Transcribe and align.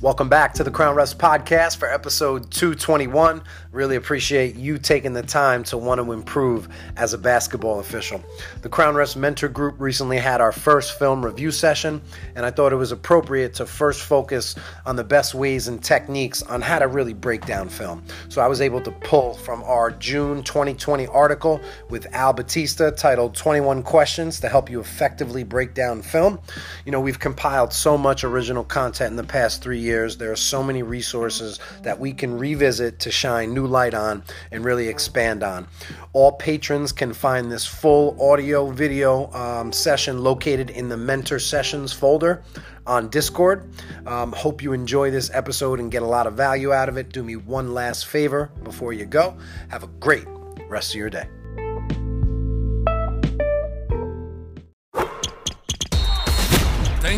Welcome 0.00 0.28
back 0.28 0.54
to 0.54 0.62
the 0.62 0.70
Crown 0.70 0.94
Refs 0.94 1.12
Podcast 1.12 1.78
for 1.78 1.92
episode 1.92 2.52
221. 2.52 3.42
Really 3.72 3.96
appreciate 3.96 4.54
you 4.54 4.78
taking 4.78 5.12
the 5.12 5.24
time 5.24 5.64
to 5.64 5.76
want 5.76 6.00
to 6.00 6.12
improve 6.12 6.68
as 6.96 7.14
a 7.14 7.18
basketball 7.18 7.80
official. 7.80 8.22
The 8.62 8.68
Crown 8.68 8.94
Refs 8.94 9.16
Mentor 9.16 9.48
Group 9.48 9.74
recently 9.80 10.18
had 10.18 10.40
our 10.40 10.52
first 10.52 11.00
film 11.00 11.24
review 11.24 11.50
session, 11.50 12.00
and 12.36 12.46
I 12.46 12.52
thought 12.52 12.72
it 12.72 12.76
was 12.76 12.92
appropriate 12.92 13.54
to 13.54 13.66
first 13.66 14.02
focus 14.02 14.54
on 14.86 14.94
the 14.94 15.02
best 15.02 15.34
ways 15.34 15.66
and 15.66 15.82
techniques 15.82 16.42
on 16.44 16.62
how 16.62 16.78
to 16.78 16.86
really 16.86 17.12
break 17.12 17.44
down 17.44 17.68
film. 17.68 18.04
So 18.28 18.40
I 18.40 18.46
was 18.46 18.60
able 18.60 18.80
to 18.82 18.92
pull 18.92 19.34
from 19.34 19.64
our 19.64 19.90
June 19.90 20.44
2020 20.44 21.08
article 21.08 21.60
with 21.90 22.06
Al 22.14 22.32
Battista 22.32 22.92
titled 22.92 23.34
21 23.34 23.82
Questions 23.82 24.38
to 24.40 24.48
help 24.48 24.70
you 24.70 24.78
effectively 24.78 25.42
break 25.42 25.74
down 25.74 26.02
film. 26.02 26.38
You 26.86 26.92
know, 26.92 27.00
we've 27.00 27.18
compiled 27.18 27.72
so 27.72 27.98
much 27.98 28.22
original 28.22 28.62
content 28.62 29.10
in 29.10 29.16
the 29.16 29.24
past 29.24 29.60
three 29.60 29.80
years 29.80 29.87
years. 29.88 30.16
There 30.16 30.30
are 30.30 30.36
so 30.36 30.62
many 30.62 30.82
resources 30.82 31.58
that 31.82 31.98
we 31.98 32.12
can 32.12 32.38
revisit 32.38 33.00
to 33.00 33.10
shine 33.10 33.54
new 33.54 33.66
light 33.66 33.94
on 33.94 34.22
and 34.52 34.64
really 34.64 34.88
expand 34.88 35.42
on. 35.42 35.66
All 36.12 36.32
patrons 36.32 36.92
can 36.92 37.12
find 37.12 37.50
this 37.50 37.66
full 37.66 38.16
audio 38.20 38.70
video 38.70 39.32
um, 39.32 39.72
session 39.72 40.22
located 40.22 40.70
in 40.70 40.88
the 40.88 40.96
Mentor 40.96 41.38
Sessions 41.38 41.92
folder 41.92 42.42
on 42.86 43.08
Discord. 43.08 43.70
Um, 44.06 44.32
hope 44.32 44.62
you 44.62 44.72
enjoy 44.72 45.10
this 45.10 45.30
episode 45.32 45.80
and 45.80 45.90
get 45.90 46.02
a 46.02 46.06
lot 46.06 46.26
of 46.26 46.34
value 46.34 46.72
out 46.72 46.88
of 46.88 46.96
it. 46.96 47.12
Do 47.12 47.22
me 47.22 47.36
one 47.36 47.74
last 47.74 48.06
favor 48.06 48.50
before 48.62 48.92
you 48.92 49.06
go. 49.06 49.36
Have 49.68 49.82
a 49.82 49.88
great 50.00 50.26
rest 50.68 50.90
of 50.92 50.96
your 50.96 51.10
day. 51.10 51.37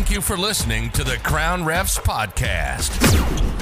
Thank 0.01 0.13
you 0.15 0.21
for 0.21 0.35
listening 0.35 0.89
to 0.91 1.03
the 1.03 1.17
Crown 1.17 1.61
Refs 1.61 1.99
Podcast, 1.99 2.89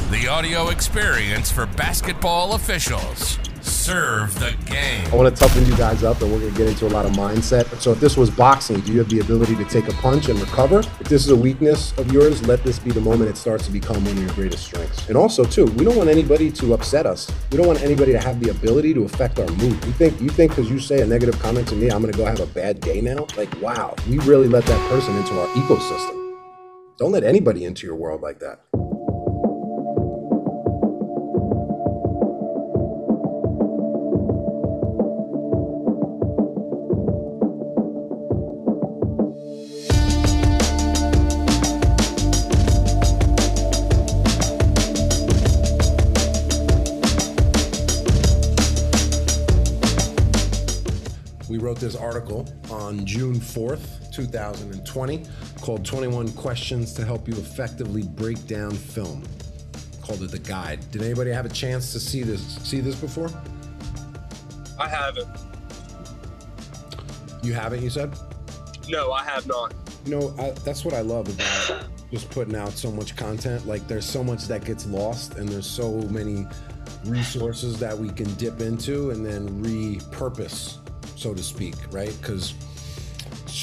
the 0.10 0.30
audio 0.30 0.70
experience 0.70 1.52
for 1.52 1.66
basketball 1.66 2.54
officials. 2.54 3.38
Serve 3.60 4.34
the 4.40 4.56
game. 4.66 5.06
I 5.12 5.16
want 5.18 5.36
to 5.36 5.38
toughen 5.38 5.66
you 5.66 5.76
guys 5.76 6.02
up, 6.06 6.22
and 6.22 6.32
we're 6.32 6.40
going 6.40 6.54
to 6.54 6.58
get 6.58 6.70
into 6.70 6.88
a 6.88 6.94
lot 6.96 7.06
of 7.06 7.12
mindset. 7.12 7.66
So, 7.82 7.92
if 7.92 8.00
this 8.00 8.16
was 8.16 8.30
boxing, 8.30 8.80
do 8.80 8.94
you 8.94 9.00
have 9.00 9.10
the 9.10 9.20
ability 9.20 9.58
to 9.58 9.66
take 9.66 9.90
a 9.90 9.92
punch 9.96 10.30
and 10.30 10.40
recover? 10.40 10.80
If 10.80 11.10
this 11.10 11.26
is 11.26 11.32
a 11.32 11.36
weakness 11.36 11.92
of 11.98 12.10
yours, 12.14 12.42
let 12.48 12.64
this 12.64 12.80
be 12.80 12.92
the 12.92 13.02
moment 13.02 13.30
it 13.30 13.36
starts 13.36 13.66
to 13.66 13.72
become 13.74 13.98
one 14.06 14.14
of 14.14 14.24
your 14.24 14.34
greatest 14.34 14.64
strengths. 14.64 15.10
And 15.10 15.18
also, 15.18 15.44
too, 15.44 15.66
we 15.66 15.84
don't 15.84 15.98
want 15.98 16.10
anybody 16.10 16.50
to 16.52 16.74
upset 16.74 17.06
us. 17.06 17.30
We 17.52 17.58
don't 17.58 17.68
want 17.68 17.82
anybody 17.82 18.14
to 18.14 18.20
have 18.20 18.40
the 18.40 18.52
ability 18.52 18.94
to 18.94 19.04
affect 19.04 19.40
our 19.40 19.48
mood. 19.48 19.74
You 19.86 19.92
think 19.92 20.22
you 20.22 20.30
think 20.30 20.52
because 20.52 20.72
you 20.72 20.80
say 20.80 21.02
a 21.02 21.06
negative 21.06 21.38
comment 21.42 21.68
to 21.68 21.76
me, 21.76 21.90
I'm 21.90 22.02
going 22.02 22.14
to 22.14 22.18
go 22.18 22.24
have 22.24 22.40
a 22.40 22.46
bad 22.46 22.80
day 22.80 23.02
now? 23.02 23.28
Like, 23.36 23.54
wow, 23.62 23.94
we 24.08 24.20
really 24.20 24.48
let 24.48 24.66
that 24.68 24.90
person 24.90 25.18
into 25.18 25.38
our 25.38 25.48
ecosystem. 25.48 26.19
Don't 27.00 27.14
let 27.14 27.24
anybody 27.24 27.64
into 27.64 27.88
your 27.88 27.96
world 27.96 28.22
like 28.22 28.40
that. 28.40 28.60
We 51.48 51.60
wrote 51.60 51.80
this 51.80 51.96
article 51.96 52.46
on 52.90 53.06
June 53.06 53.36
4th, 53.36 54.12
2020, 54.12 55.24
called 55.62 55.86
21 55.86 56.32
Questions 56.34 56.92
to 56.94 57.06
Help 57.06 57.28
You 57.28 57.36
Effectively 57.36 58.02
Break 58.02 58.48
Down 58.48 58.72
Film. 58.72 59.24
Called 60.02 60.24
it 60.24 60.32
the 60.32 60.40
guide. 60.40 60.80
Did 60.90 61.04
anybody 61.04 61.30
have 61.30 61.46
a 61.46 61.50
chance 61.50 61.94
to 61.94 62.00
see 62.00 62.24
this 62.24 62.42
see 62.68 62.80
this 62.80 62.96
before? 62.96 63.30
I 64.80 64.88
haven't. 64.88 65.28
You 67.44 67.54
haven't, 67.54 67.84
you 67.84 67.92
said? 67.92 68.12
No, 68.88 69.12
I 69.12 69.24
have 69.24 69.46
not. 69.46 69.76
You 70.06 70.16
know, 70.18 70.36
I, 70.40 70.50
that's 70.66 70.84
what 70.84 70.96
I 70.96 71.02
love 71.02 71.30
about 71.30 71.86
just 72.12 72.32
putting 72.32 72.56
out 72.56 72.72
so 72.72 72.92
much 72.92 73.16
content. 73.16 73.68
Like, 73.68 73.88
there's 73.88 74.06
so 74.06 74.24
much 74.24 74.48
that 74.48 74.66
gets 74.66 74.88
lost, 74.88 75.36
and 75.36 75.48
there's 75.48 75.68
so 75.68 75.92
many 76.10 76.48
resources 77.06 77.80
that 77.82 77.96
we 77.96 78.10
can 78.10 78.34
dip 78.34 78.62
into 78.62 79.12
and 79.12 79.24
then 79.24 79.64
repurpose, 79.64 80.78
so 81.16 81.36
to 81.36 81.44
speak, 81.44 81.76
right? 81.92 82.16
Because 82.20 82.56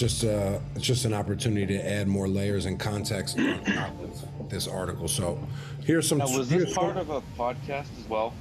it's 0.03 0.21
just 0.21 0.25
uh, 0.25 0.59
it's 0.75 0.85
just 0.85 1.07
an 1.07 1.15
opportunity 1.15 1.67
to 1.67 1.91
add 1.91 2.07
more 2.07 2.29
layers 2.29 2.67
and 2.67 2.79
context 2.79 3.39
on 3.39 3.65
top 3.65 3.99
of 4.03 4.51
this 4.51 4.69
article. 4.69 5.09
So, 5.09 5.39
here's 5.85 6.07
some. 6.07 6.19
Now, 6.19 6.37
was 6.37 6.51
this 6.51 6.75
part 6.75 6.99
of 6.99 7.09
a 7.09 7.23
podcast 7.39 7.87
as 7.99 8.07
well? 8.07 8.35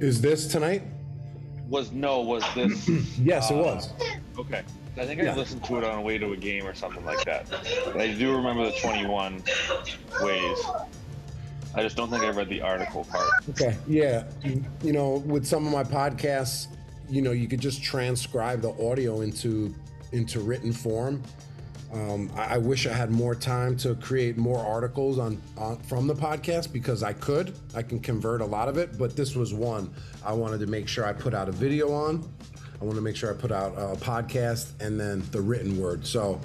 Is 0.00 0.20
this 0.20 0.48
tonight? 0.48 0.82
Was 1.68 1.92
no, 1.92 2.20
was 2.20 2.42
this? 2.54 2.88
Yes, 3.18 3.50
it 3.52 3.54
uh, 3.54 3.62
was. 3.62 3.90
Okay. 4.36 4.62
I 4.96 5.06
think 5.06 5.22
Yeah. 5.22 5.32
I 5.32 5.36
listened 5.36 5.62
to 5.64 5.78
it 5.78 5.84
on 5.84 5.98
the 5.98 6.02
way 6.02 6.18
to 6.18 6.32
a 6.32 6.36
game 6.36 6.66
or 6.66 6.74
something 6.74 7.04
like 7.04 7.24
that. 7.24 7.46
I 7.96 8.08
do 8.08 8.34
remember 8.34 8.64
the 8.64 8.72
21 8.72 9.42
ways. 10.20 10.58
I 11.74 11.82
just 11.82 11.96
don't 11.96 12.10
think 12.10 12.24
I 12.24 12.30
read 12.30 12.48
the 12.48 12.60
article 12.60 13.04
part. 13.04 13.30
Okay. 13.50 13.76
Yeah. 13.86 14.24
You 14.82 14.92
know, 14.92 15.22
with 15.24 15.46
some 15.46 15.64
of 15.64 15.72
my 15.72 15.84
podcasts, 15.84 16.66
you 17.08 17.22
know, 17.22 17.30
you 17.30 17.46
could 17.46 17.60
just 17.60 17.82
transcribe 17.82 18.60
the 18.60 18.72
audio 18.84 19.20
into 19.20 19.74
into 20.12 20.40
written 20.40 20.72
form. 20.72 21.22
Um, 21.92 22.30
I, 22.34 22.54
I 22.54 22.58
wish 22.58 22.86
I 22.86 22.92
had 22.92 23.10
more 23.10 23.34
time 23.34 23.76
to 23.78 23.94
create 23.96 24.38
more 24.38 24.58
articles 24.58 25.18
on, 25.18 25.40
on 25.58 25.78
from 25.80 26.06
the 26.06 26.14
podcast 26.14 26.72
because 26.72 27.02
I 27.02 27.12
could. 27.12 27.54
I 27.74 27.82
can 27.82 28.00
convert 28.00 28.40
a 28.40 28.46
lot 28.46 28.68
of 28.68 28.78
it, 28.78 28.96
but 28.96 29.14
this 29.14 29.34
was 29.34 29.52
one 29.52 29.92
I 30.24 30.32
wanted 30.32 30.60
to 30.60 30.66
make 30.66 30.88
sure 30.88 31.04
I 31.04 31.12
put 31.12 31.34
out 31.34 31.48
a 31.48 31.52
video 31.52 31.92
on. 31.92 32.26
I 32.80 32.84
want 32.84 32.96
to 32.96 33.02
make 33.02 33.14
sure 33.14 33.30
I 33.30 33.36
put 33.36 33.52
out 33.52 33.74
a 33.76 33.96
podcast 33.96 34.72
and 34.80 34.98
then 34.98 35.22
the 35.30 35.40
written 35.40 35.80
word. 35.80 36.06
So 36.06 36.40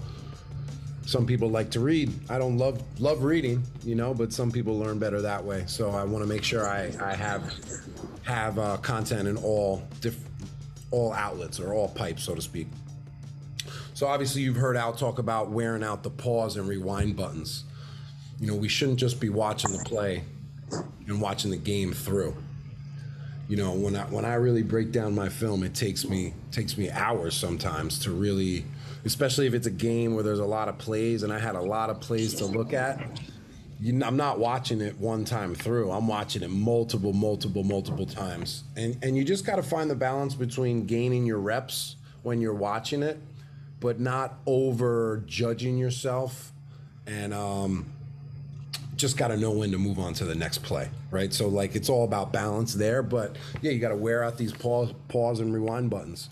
some 1.05 1.25
people 1.25 1.49
like 1.49 1.71
to 1.71 1.79
read. 1.79 2.13
I 2.29 2.37
don't 2.37 2.57
love 2.57 2.81
love 2.99 3.23
reading, 3.23 3.63
you 3.83 3.95
know, 3.95 4.13
but 4.13 4.33
some 4.33 4.51
people 4.51 4.77
learn 4.77 4.99
better 4.99 5.21
that 5.21 5.43
way. 5.43 5.63
So 5.65 5.91
I 5.91 6.03
want 6.03 6.23
to 6.23 6.27
make 6.27 6.43
sure 6.43 6.67
I, 6.67 6.91
I 7.01 7.15
have 7.15 7.53
have 8.23 8.59
uh, 8.59 8.77
content 8.77 9.27
in 9.27 9.37
all 9.37 9.87
diff, 10.01 10.19
all 10.91 11.13
outlets 11.13 11.61
or 11.61 11.73
all 11.73 11.87
pipes, 11.87 12.23
so 12.23 12.35
to 12.35 12.41
speak. 12.41 12.67
So 13.97 14.05
obviously 14.05 14.43
you've 14.43 14.57
heard 14.57 14.77
Al 14.77 14.93
talk 14.93 15.17
about 15.17 15.49
wearing 15.49 15.81
out 15.81 16.03
the 16.03 16.11
pause 16.11 16.55
and 16.55 16.67
rewind 16.67 17.15
buttons. 17.15 17.63
You 18.39 18.45
know, 18.45 18.53
we 18.55 18.67
shouldn't 18.67 18.99
just 18.99 19.19
be 19.19 19.29
watching 19.29 19.71
the 19.71 19.83
play 19.85 20.23
and 21.07 21.19
watching 21.19 21.49
the 21.49 21.57
game 21.57 21.93
through. 21.93 22.35
You 23.49 23.57
know, 23.57 23.71
when 23.71 23.95
I 23.95 24.03
when 24.03 24.23
I 24.23 24.35
really 24.35 24.61
break 24.61 24.91
down 24.91 25.15
my 25.15 25.29
film, 25.29 25.63
it 25.63 25.73
takes 25.73 26.07
me 26.07 26.35
takes 26.51 26.77
me 26.77 26.91
hours 26.91 27.35
sometimes 27.35 27.97
to 28.01 28.11
really, 28.11 28.65
especially 29.03 29.47
if 29.47 29.55
it's 29.55 29.65
a 29.65 29.71
game 29.71 30.13
where 30.13 30.23
there's 30.23 30.37
a 30.37 30.45
lot 30.45 30.69
of 30.69 30.77
plays 30.77 31.23
and 31.23 31.33
I 31.33 31.39
had 31.39 31.55
a 31.55 31.61
lot 31.61 31.89
of 31.89 31.99
plays 31.99 32.35
to 32.35 32.45
look 32.45 32.73
at. 32.73 33.01
You 33.81 33.99
I'm 34.03 34.15
not 34.15 34.37
watching 34.37 34.79
it 34.79 34.95
one 34.99 35.25
time 35.25 35.55
through. 35.55 35.89
I'm 35.89 36.07
watching 36.07 36.43
it 36.43 36.51
multiple, 36.51 37.13
multiple, 37.13 37.63
multiple 37.63 38.05
times, 38.05 38.63
and 38.75 38.95
and 39.01 39.17
you 39.17 39.23
just 39.23 39.43
got 39.43 39.55
to 39.55 39.63
find 39.63 39.89
the 39.89 39.95
balance 39.95 40.35
between 40.35 40.85
gaining 40.85 41.25
your 41.25 41.39
reps 41.39 41.95
when 42.21 42.41
you're 42.41 42.53
watching 42.53 43.01
it, 43.01 43.17
but 43.79 43.99
not 43.99 44.39
over 44.45 45.23
judging 45.25 45.77
yourself, 45.77 46.51
and 47.05 47.33
um, 47.33 47.85
just 48.95 49.17
got 49.17 49.27
to 49.29 49.37
know 49.37 49.51
when 49.51 49.71
to 49.71 49.77
move 49.77 49.99
on 49.99 50.13
to 50.15 50.25
the 50.25 50.35
next 50.35 50.63
play, 50.63 50.89
right? 51.11 51.31
So 51.31 51.47
like 51.47 51.75
it's 51.75 51.89
all 51.89 52.03
about 52.03 52.33
balance 52.33 52.73
there, 52.73 53.03
but 53.03 53.35
yeah, 53.61 53.71
you 53.71 53.79
got 53.79 53.89
to 53.89 53.95
wear 53.95 54.23
out 54.23 54.37
these 54.37 54.51
pause, 54.51 54.93
pause 55.07 55.39
and 55.39 55.53
rewind 55.53 55.89
buttons. 55.89 56.29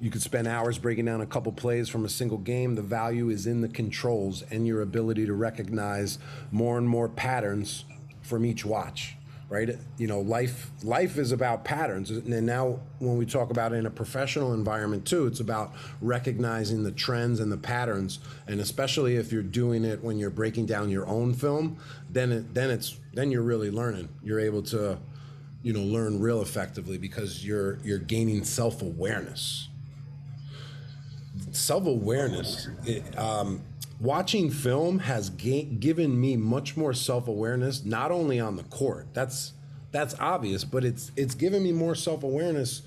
You 0.00 0.10
could 0.10 0.20
spend 0.20 0.46
hours 0.46 0.76
breaking 0.76 1.06
down 1.06 1.22
a 1.22 1.26
couple 1.26 1.52
plays 1.52 1.88
from 1.88 2.04
a 2.04 2.08
single 2.08 2.36
game. 2.36 2.74
The 2.74 2.82
value 2.82 3.30
is 3.30 3.46
in 3.46 3.62
the 3.62 3.68
controls 3.68 4.42
and 4.50 4.66
your 4.66 4.82
ability 4.82 5.24
to 5.24 5.32
recognize 5.32 6.18
more 6.50 6.76
and 6.76 6.86
more 6.86 7.08
patterns 7.08 7.86
from 8.20 8.44
each 8.44 8.66
watch, 8.66 9.15
right? 9.48 9.76
You 9.96 10.06
know, 10.06 10.20
life 10.20 10.70
life 10.82 11.18
is 11.18 11.32
about 11.32 11.64
patterns. 11.64 12.10
And 12.10 12.46
now 12.46 12.80
when 12.98 13.16
we 13.16 13.26
talk 13.26 13.50
about 13.50 13.72
it 13.72 13.76
in 13.76 13.86
a 13.86 13.90
professional 13.90 14.52
environment 14.52 15.06
too, 15.06 15.26
it's 15.26 15.40
about 15.40 15.72
recognizing 16.00 16.82
the 16.82 16.90
trends 16.90 17.38
and 17.40 17.50
the 17.50 17.56
patterns. 17.56 18.18
And 18.46 18.60
especially 18.60 19.16
if 19.16 19.32
you're 19.32 19.42
doing 19.42 19.84
it 19.84 20.02
when 20.02 20.18
you're 20.18 20.30
breaking 20.30 20.66
down 20.66 20.90
your 20.90 21.06
own 21.06 21.32
film, 21.34 21.78
then 22.10 22.32
it, 22.32 22.54
then 22.54 22.70
it's 22.70 22.98
then 23.14 23.30
you're 23.30 23.42
really 23.42 23.70
learning. 23.70 24.08
You're 24.22 24.40
able 24.40 24.62
to 24.64 24.98
you 25.62 25.72
know 25.72 25.82
learn 25.82 26.20
real 26.20 26.42
effectively 26.42 26.98
because 26.98 27.44
you're 27.44 27.78
you're 27.82 27.98
gaining 27.98 28.44
self-awareness 28.44 29.68
self-awareness 31.50 32.68
it, 32.84 33.18
um, 33.18 33.60
watching 34.00 34.50
film 34.50 34.98
has 35.00 35.30
ga- 35.30 35.64
given 35.64 36.20
me 36.20 36.36
much 36.36 36.76
more 36.76 36.92
self-awareness 36.92 37.84
not 37.84 38.10
only 38.10 38.38
on 38.38 38.56
the 38.56 38.62
court 38.64 39.06
that's 39.14 39.52
that's 39.90 40.14
obvious 40.20 40.64
but 40.64 40.84
it's 40.84 41.10
it's 41.16 41.34
given 41.34 41.62
me 41.62 41.72
more 41.72 41.94
self-awareness 41.94 42.82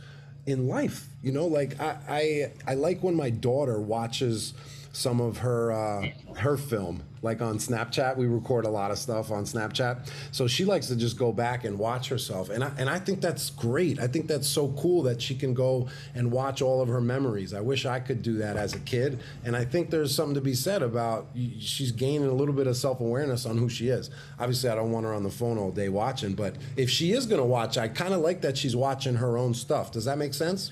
in 0.46 0.68
life 0.68 1.08
You 1.22 1.32
know, 1.32 1.48
like 1.48 1.80
I 1.80 1.98
I, 2.08 2.52
I 2.72 2.74
like 2.76 3.04
when 3.04 3.16
my 3.16 3.30
daughter 3.30 3.80
watches 3.80 4.54
some 4.92 5.22
of 5.22 5.38
her 5.40 5.72
uh, 5.72 6.08
her 6.38 6.58
film 6.58 7.04
like 7.22 7.42
on 7.42 7.58
Snapchat. 7.58 8.16
We 8.18 8.28
record 8.28 8.66
a 8.66 8.70
lot 8.70 8.92
of 8.92 8.98
stuff 8.98 9.32
on 9.32 9.44
Snapchat, 9.44 10.10
so 10.32 10.48
she 10.48 10.66
likes 10.66 10.88
to 10.88 10.96
just 10.96 11.18
go 11.18 11.32
back 11.32 11.66
and 11.66 11.78
watch 11.78 12.10
herself, 12.10 12.50
and 12.50 12.64
I, 12.64 12.72
and 12.78 12.90
I 12.90 13.00
think 13.00 13.22
that's 13.22 13.50
great. 13.50 14.00
I 14.00 14.08
think 14.08 14.28
that's 14.28 14.48
so 14.48 14.70
cool 14.80 15.04
that 15.04 15.22
she 15.22 15.36
can 15.36 15.54
go 15.54 15.90
and 16.16 16.32
watch 16.32 16.62
all 16.62 16.82
of 16.82 16.88
her 16.88 17.02
memories. 17.02 17.54
I 17.54 17.62
wish 17.62 17.86
I 17.86 18.00
could 18.00 18.22
do 18.22 18.38
that 18.38 18.58
as 18.58 18.74
a 18.74 18.80
kid, 18.80 19.20
and 19.44 19.56
I 19.56 19.66
think 19.66 19.90
there's 19.90 20.14
something 20.16 20.36
to 20.36 20.42
be 20.42 20.54
said 20.54 20.82
about 20.82 21.28
she's 21.60 21.92
gaining 21.92 22.28
a 22.28 22.34
little 22.34 22.54
bit 22.54 22.68
of 22.68 22.78
self 22.78 23.00
awareness 23.00 23.46
on 23.46 23.58
who 23.58 23.70
she 23.70 23.90
is. 23.90 24.10
Obviously, 24.40 24.70
I 24.70 24.76
don't 24.76 24.92
want 24.92 25.06
her 25.06 25.14
on 25.14 25.24
the 25.24 25.30
phone 25.30 25.58
all 25.58 25.72
day 25.72 25.90
watching, 25.90 26.34
but 26.34 26.56
if 26.78 26.90
she 26.90 27.12
is 27.12 27.26
going 27.26 27.42
to 27.42 27.48
watch, 27.48 27.78
I 27.78 27.88
kind 27.88 28.14
of 28.14 28.22
like 28.22 28.42
that 28.42 28.58
she's 28.58 28.76
watching 28.76 29.16
her 29.16 29.38
own 29.38 29.54
stuff. 29.54 29.92
Does 29.92 30.06
that 30.06 30.18
make 30.18 30.34
sense? 30.34 30.72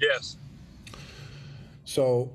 Yes. 0.00 0.36
So, 1.84 2.30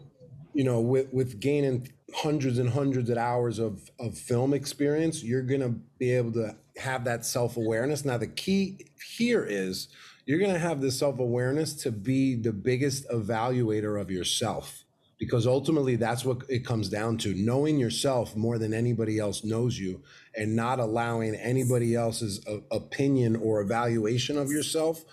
you 0.54 0.63
know, 0.63 0.80
with 0.80 1.12
with 1.13 1.40
gaining 1.40 1.90
hundreds 2.16 2.57
and 2.57 2.69
hundreds 2.69 3.10
of 3.10 3.18
hours 3.18 3.60
of, 3.60 3.90
of 4.00 4.18
film 4.18 4.54
experience, 4.54 5.24
you're 5.24 5.44
to 5.62 5.75
be 5.98 6.12
able 6.12 6.31
to 6.34 6.56
have 6.78 7.04
that 7.06 7.25
self 7.25 7.57
awareness. 7.57 8.06
Now, 8.06 8.18
the 8.18 8.28
key 8.28 8.78
here 9.16 9.44
is 9.44 9.90
you're 10.25 10.40
to 10.54 10.60
have 10.60 10.81
the 10.81 10.92
self 10.92 11.19
awareness 11.19 11.74
to 11.84 11.92
be 11.92 12.36
the 12.36 12.54
biggest 12.54 13.07
evaluator 13.10 14.00
of 14.00 14.12
yourself 14.12 14.84
because 15.19 15.46
ultimately 15.46 15.98
that's 15.98 16.24
what 16.24 16.44
it 16.48 16.66
comes 16.66 16.88
down 16.88 17.18
to 17.18 17.34
knowing 17.34 17.78
yourself 17.78 18.36
more 18.38 18.57
than 18.57 18.74
anybody 18.74 19.19
else 19.19 19.44
knows 19.44 19.78
you 19.78 20.02
and 20.36 20.56
not 20.56 20.80
allowing 20.80 21.36
anybody 21.36 21.94
else's 21.94 22.44
opinion 22.72 23.36
or 23.36 23.60
evaluation 23.60 24.38
of 24.38 24.50
yourself 24.50 25.04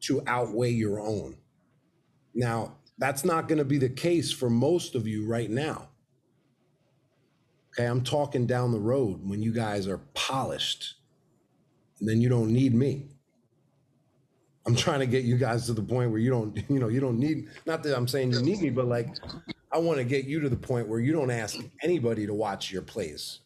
to 0.00 0.22
outweigh 0.26 0.70
your 0.70 0.98
own. 0.98 1.36
Now, 2.34 2.77
that's 2.98 3.24
not 3.24 3.48
going 3.48 3.58
to 3.58 3.64
be 3.64 3.78
the 3.78 3.88
case 3.88 4.32
for 4.32 4.50
most 4.50 4.94
of 4.94 5.06
you 5.06 5.26
right 5.26 5.50
now. 5.50 5.88
Okay, 7.70 7.86
I'm 7.86 8.02
talking 8.02 8.46
down 8.46 8.72
the 8.72 8.80
road 8.80 9.20
when 9.28 9.42
you 9.42 9.52
guys 9.52 9.86
are 9.86 9.98
polished, 10.14 10.94
then 12.00 12.20
you 12.20 12.28
don't 12.28 12.52
need 12.52 12.74
me. 12.74 13.06
I'm 14.66 14.74
trying 14.76 15.00
to 15.00 15.06
get 15.06 15.24
you 15.24 15.38
guys 15.38 15.66
to 15.66 15.72
the 15.72 15.82
point 15.82 16.10
where 16.10 16.20
you 16.20 16.30
don't, 16.30 16.56
you 16.68 16.78
know, 16.78 16.88
you 16.88 17.00
don't 17.00 17.18
need. 17.18 17.48
Not 17.66 17.82
that 17.84 17.96
I'm 17.96 18.08
saying 18.08 18.32
you 18.32 18.42
need 18.42 18.60
me, 18.60 18.70
but 18.70 18.86
like, 18.86 19.08
I 19.72 19.78
want 19.78 19.98
to 19.98 20.04
get 20.04 20.24
you 20.24 20.40
to 20.40 20.48
the 20.48 20.56
point 20.56 20.88
where 20.88 21.00
you 21.00 21.12
don't 21.12 21.30
ask 21.30 21.56
anybody 21.82 22.26
to 22.26 22.34
watch 22.34 22.72
your 22.72 22.82
plays. 22.82 23.40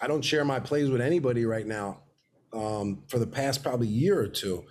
I 0.00 0.08
don't 0.08 0.22
share 0.22 0.44
my 0.44 0.60
plays 0.60 0.90
with 0.90 1.00
anybody 1.00 1.44
right 1.44 1.66
now 1.66 2.00
um, 2.52 3.02
for 3.08 3.18
the 3.18 3.26
past 3.26 3.62
probably 3.62 3.86
year 3.86 4.18
or 4.18 4.26
two, 4.26 4.64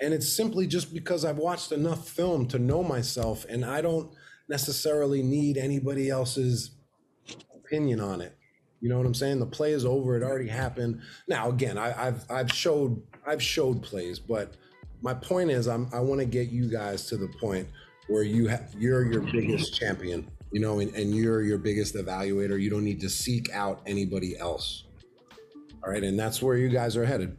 and 0.00 0.12
it's 0.12 0.30
simply 0.30 0.66
just 0.66 0.92
because 0.92 1.24
I've 1.24 1.38
watched 1.38 1.72
enough 1.72 2.08
film 2.08 2.46
to 2.48 2.58
know 2.58 2.82
myself, 2.82 3.46
and 3.48 3.64
I 3.64 3.80
don't 3.80 4.10
necessarily 4.48 5.22
need 5.22 5.56
anybody 5.56 6.10
else's 6.10 6.70
opinion 7.54 8.00
on 8.00 8.20
it. 8.20 8.36
You 8.80 8.88
know 8.88 8.98
what 8.98 9.06
I'm 9.06 9.14
saying? 9.14 9.40
The 9.40 9.46
play 9.46 9.72
is 9.72 9.84
over. 9.84 10.16
It 10.16 10.22
already 10.22 10.48
happened. 10.48 11.00
Now, 11.28 11.48
again, 11.48 11.78
I, 11.78 11.90
have 11.90 12.26
I've 12.30 12.52
showed 12.52 13.02
I've 13.26 13.42
showed 13.42 13.82
plays, 13.82 14.18
but 14.18 14.54
my 15.02 15.14
point 15.14 15.50
is, 15.50 15.66
I'm 15.66 15.88
I 15.92 16.00
want 16.00 16.20
to 16.20 16.26
get 16.26 16.50
you 16.50 16.70
guys 16.70 17.06
to 17.06 17.16
the 17.16 17.28
point 17.28 17.68
where 18.08 18.22
you 18.22 18.46
have 18.48 18.74
you're 18.78 19.10
your 19.10 19.22
biggest 19.22 19.78
champion. 19.78 20.30
You 20.52 20.60
know, 20.60 20.78
and, 20.78 20.94
and 20.94 21.14
you're 21.14 21.42
your 21.42 21.58
biggest 21.58 21.96
evaluator. 21.96 22.60
You 22.60 22.70
don't 22.70 22.84
need 22.84 23.00
to 23.00 23.10
seek 23.10 23.50
out 23.52 23.82
anybody 23.84 24.38
else. 24.38 24.84
All 25.84 25.90
right, 25.90 26.02
and 26.02 26.18
that's 26.18 26.40
where 26.40 26.56
you 26.56 26.68
guys 26.68 26.96
are 26.96 27.04
headed. 27.04 27.36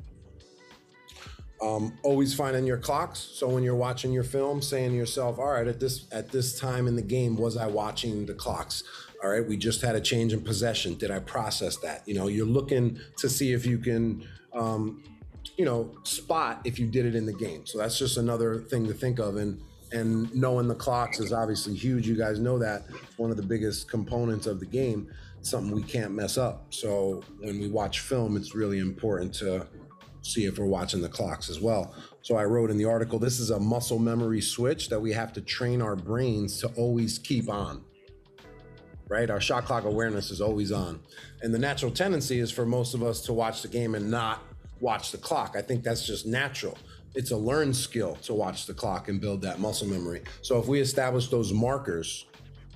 Um, 1.62 1.98
always 2.04 2.36
finding 2.36 2.68
your 2.68 2.78
clocks. 2.78 3.20
So 3.20 3.48
when 3.48 3.64
you're 3.64 3.76
watching 3.76 4.12
your 4.12 4.24
film, 4.24 4.62
saying 4.62 4.92
to 4.92 4.96
yourself, 4.96 5.40
"All 5.40 5.52
right, 5.52 5.68
at 5.68 5.80
this 5.80 6.06
at 6.12 6.30
this 6.30 6.60
time 6.60 6.88
in 6.88 6.96
the 6.96 7.02
game, 7.02 7.36
was 7.36 7.58
I 7.58 7.68
watching 7.68 8.26
the 8.26 8.36
clocks? 8.36 8.84
All 9.24 9.32
right, 9.32 9.46
we 9.46 9.58
just 9.58 9.82
had 9.82 9.96
a 9.96 10.02
change 10.02 10.34
in 10.34 10.42
possession. 10.42 10.96
Did 10.96 11.10
I 11.10 11.20
process 11.20 11.78
that? 11.78 12.04
You 12.08 12.14
know, 12.14 12.28
you're 12.28 12.46
looking 12.46 13.00
to 13.18 13.28
see 13.28 13.54
if 13.54 13.66
you 13.66 13.80
can, 13.80 14.28
um, 14.54 15.04
you 15.58 15.66
know, 15.66 15.96
spot 16.04 16.62
if 16.66 16.78
you 16.78 16.86
did 16.86 17.06
it 17.06 17.16
in 17.16 17.26
the 17.26 17.34
game. 17.34 17.66
So 17.66 17.80
that's 17.80 17.98
just 17.98 18.18
another 18.18 18.60
thing 18.60 18.86
to 18.88 18.94
think 18.94 19.18
of. 19.18 19.38
And 19.38 19.60
and 19.92 20.34
knowing 20.36 20.68
the 20.68 20.76
clocks 20.76 21.20
is 21.20 21.34
obviously 21.34 21.74
huge. 21.74 22.08
You 22.08 22.16
guys 22.16 22.40
know 22.40 22.60
that 22.60 22.86
one 23.18 23.32
of 23.32 23.38
the 23.38 23.44
biggest 23.44 23.90
components 23.90 24.46
of 24.46 24.60
the 24.60 24.66
game, 24.66 25.10
something 25.42 25.74
we 25.74 25.84
can't 25.84 26.12
mess 26.12 26.38
up. 26.38 26.66
So 26.74 27.24
when 27.40 27.60
we 27.60 27.70
watch 27.70 28.02
film, 28.02 28.38
it's 28.38 28.54
really 28.54 28.80
important 28.80 29.34
to 29.36 29.66
see 30.28 30.46
if 30.46 30.60
we're 30.60 30.66
watching 30.66 31.02
the 31.02 31.10
clocks 31.10 31.50
as 31.50 31.60
well. 31.60 31.96
So 32.22 32.36
I 32.36 32.46
wrote 32.46 32.70
in 32.70 32.78
the 32.78 32.86
article, 32.86 33.20
this 33.20 33.40
is 33.40 33.50
a 33.50 33.60
muscle 33.60 34.00
memory 34.00 34.42
switch 34.42 34.90
that 34.90 35.00
we 35.00 35.14
have 35.14 35.34
to 35.34 35.42
train 35.42 35.82
our 35.82 35.96
brains 35.96 36.60
to 36.62 36.68
always 36.76 37.18
keep 37.18 37.50
on 37.50 37.84
right? 39.10 39.30
Our 39.30 39.40
shot 39.40 39.66
clock 39.66 39.86
awareness 39.86 40.32
is 40.32 40.42
always 40.42 40.72
on. 40.72 41.00
And 41.42 41.54
the 41.54 41.60
natural 41.60 41.92
tendency 41.92 42.40
is 42.40 42.52
for 42.52 42.66
most 42.66 42.94
of 42.94 43.04
us 43.04 43.22
to 43.22 43.34
watch 43.34 43.62
the 43.62 43.68
game 43.68 43.96
and 43.96 44.10
not 44.10 44.44
watch 44.80 45.12
the 45.12 45.18
clock. 45.18 45.56
I 45.58 45.62
think 45.62 45.84
that's 45.84 46.06
just 46.06 46.26
natural. 46.26 46.78
It's 47.16 47.32
a 47.32 47.38
learned 47.38 47.76
skill 47.76 48.16
to 48.24 48.34
watch 48.34 48.66
the 48.66 48.74
clock 48.74 49.08
and 49.08 49.20
build 49.20 49.42
that 49.42 49.60
muscle 49.60 49.88
memory. 49.88 50.24
So 50.42 50.60
if 50.60 50.68
we 50.68 50.80
establish 50.80 51.30
those 51.30 51.54
markers, 51.54 52.26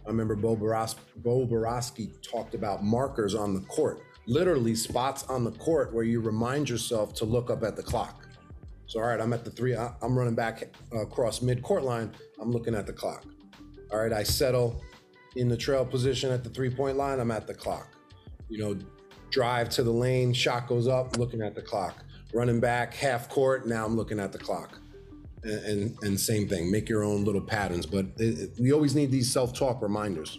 I 0.06 0.09
remember 0.09 0.36
Bo, 0.36 0.56
Borowski 0.56 2.12
talked 2.24 2.56
about 2.56 2.83
markers 2.83 3.36
on 3.36 3.53
the 3.53 3.62
court, 3.62 4.01
literally 4.26 4.76
spots 4.76 5.24
on 5.24 5.44
the 5.44 5.52
court 5.52 5.94
where 5.94 6.04
you 6.04 6.20
remind 6.20 6.70
yourself 6.70 7.14
to 7.16 7.26
look 7.26 7.50
up 7.50 7.64
at 7.64 7.76
the 7.76 7.84
clock. 7.84 8.28
So, 8.86 9.00
all 9.00 9.08
right, 9.08 9.20
I'm 9.20 9.32
at 9.34 9.46
the 9.46 9.52
three, 9.52 9.76
I'm 9.76 10.18
running 10.18 10.36
back 10.36 10.76
uh, 10.94 11.00
across 11.00 11.42
mid 11.42 11.64
court 11.64 11.84
line, 11.84 12.12
I'm 12.42 12.52
looking 12.52 12.76
at 12.76 12.86
the 12.86 12.94
clock. 12.94 13.24
All 13.92 14.00
right, 14.00 14.12
I 14.12 14.24
settle 14.24 14.82
in 15.36 15.48
the 15.48 15.58
trail 15.58 15.86
position 15.86 16.32
at 16.32 16.44
the 16.44 16.50
three 16.50 16.70
point 16.70 16.98
line, 16.98 17.20
I'm 17.20 17.32
at 17.32 17.48
the 17.48 17.54
clock. 17.54 17.88
You 18.50 18.58
know, 18.60 18.78
drive 19.30 19.70
to 19.70 19.84
the 19.84 19.92
lane, 19.92 20.34
shot 20.34 20.68
goes 20.68 20.88
up, 20.88 21.18
looking 21.18 21.42
at 21.42 21.56
the 21.56 21.62
clock. 21.62 22.04
Running 22.34 22.60
back, 22.60 22.94
half 22.94 23.30
court, 23.30 23.66
now 23.66 23.86
I'm 23.86 23.96
looking 23.96 24.20
at 24.20 24.32
the 24.32 24.38
clock. 24.38 24.78
And, 25.44 25.66
and, 25.66 25.98
and 26.04 26.20
same 26.20 26.48
thing, 26.48 26.70
make 26.70 26.88
your 26.88 27.04
own 27.04 27.24
little 27.24 27.42
patterns. 27.42 27.86
But 27.86 28.08
it, 28.18 28.40
it, 28.40 28.50
we 28.60 28.72
always 28.74 28.94
need 28.94 29.12
these 29.12 29.32
self 29.32 29.54
talk 29.54 29.82
reminders. 29.82 30.38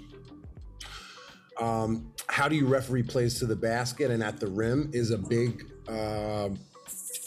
Um, 1.60 2.12
how 2.28 2.49
do 2.49 2.56
you 2.56 2.66
referee 2.66 3.02
plays 3.02 3.38
to 3.40 3.46
the 3.46 3.56
basket 3.56 4.10
and 4.10 4.22
at 4.22 4.40
the 4.40 4.46
rim 4.46 4.90
is 4.93 5.10
a 5.10 5.19
big 5.19 5.64
uh, 5.88 6.49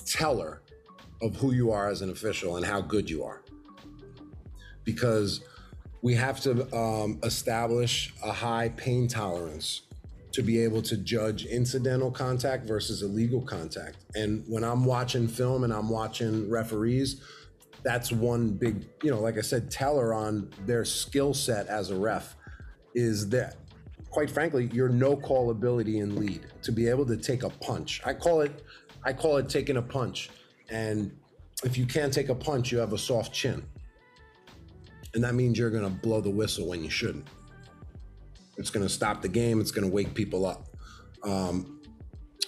teller 0.06 0.62
of 1.22 1.36
who 1.36 1.54
you 1.54 1.72
are 1.72 1.90
as 1.90 2.02
an 2.02 2.10
official 2.10 2.58
and 2.58 2.66
how 2.66 2.82
good 2.82 3.10
you 3.10 3.24
are. 3.24 3.42
Because 4.84 5.42
we 6.02 6.14
have 6.14 6.40
to 6.42 6.74
um, 6.76 7.20
establish 7.24 8.14
a 8.24 8.32
high 8.32 8.70
pain 8.70 9.08
tolerance 9.08 9.82
to 10.32 10.44
be 10.44 10.62
able 10.62 10.82
to 10.82 10.98
judge 10.98 11.46
incidental 11.46 12.12
contact 12.12 12.68
versus 12.68 13.02
illegal 13.02 13.42
contact. 13.42 13.98
And 14.16 14.44
when 14.48 14.64
I'm 14.64 14.86
watching 14.86 15.28
film 15.28 15.64
and 15.64 15.74
I'm 15.74 15.90
watching 15.90 16.50
referees, 16.50 17.22
that's 17.84 18.12
one 18.12 18.50
big, 18.50 18.86
you 19.02 19.12
know, 19.12 19.20
like 19.20 19.38
I 19.38 19.42
said, 19.42 19.72
teller 19.72 20.14
on 20.14 20.52
their 20.66 20.84
skill 20.86 21.34
set 21.34 21.68
as 21.68 21.90
a 21.90 21.96
ref 21.96 22.36
is 22.94 23.30
that, 23.30 23.56
quite 24.16 24.32
frankly, 24.32 24.70
your 24.72 24.90
no 24.90 25.16
call 25.16 25.50
ability 25.50 26.00
in 26.00 26.16
lead 26.16 26.42
to 26.64 26.72
be 26.72 26.88
able 26.88 27.06
to 27.06 27.18
take 27.18 27.44
a 27.44 27.50
punch. 27.50 28.02
I 28.06 28.14
call 28.14 28.42
it, 28.42 28.64
I 29.04 29.12
call 29.12 29.38
it 29.38 29.50
taking 29.50 29.78
a 29.78 29.82
punch. 29.82 30.30
And 30.70 31.12
if 31.64 31.78
you 31.78 31.86
can't 31.86 32.14
take 32.14 32.30
a 32.30 32.36
punch, 32.36 32.72
you 32.72 32.78
have 32.78 32.94
a 32.94 32.98
soft 32.98 33.34
chin 33.34 33.64
and 35.16 35.24
that 35.24 35.34
means 35.34 35.58
you're 35.58 35.70
going 35.70 35.84
to 35.84 35.90
blow 35.90 36.22
the 36.22 36.30
whistle 36.30 36.68
when 36.68 36.84
you 36.84 36.90
shouldn't. 36.90 37.26
It's 38.58 38.70
going 38.70 38.86
to 38.86 38.92
stop 38.92 39.22
the 39.22 39.30
game. 39.30 39.60
It's 39.60 39.72
going 39.72 39.88
to 39.88 39.92
wake 39.92 40.14
people 40.14 40.46
up. 40.46 40.68
Um, 41.24 41.75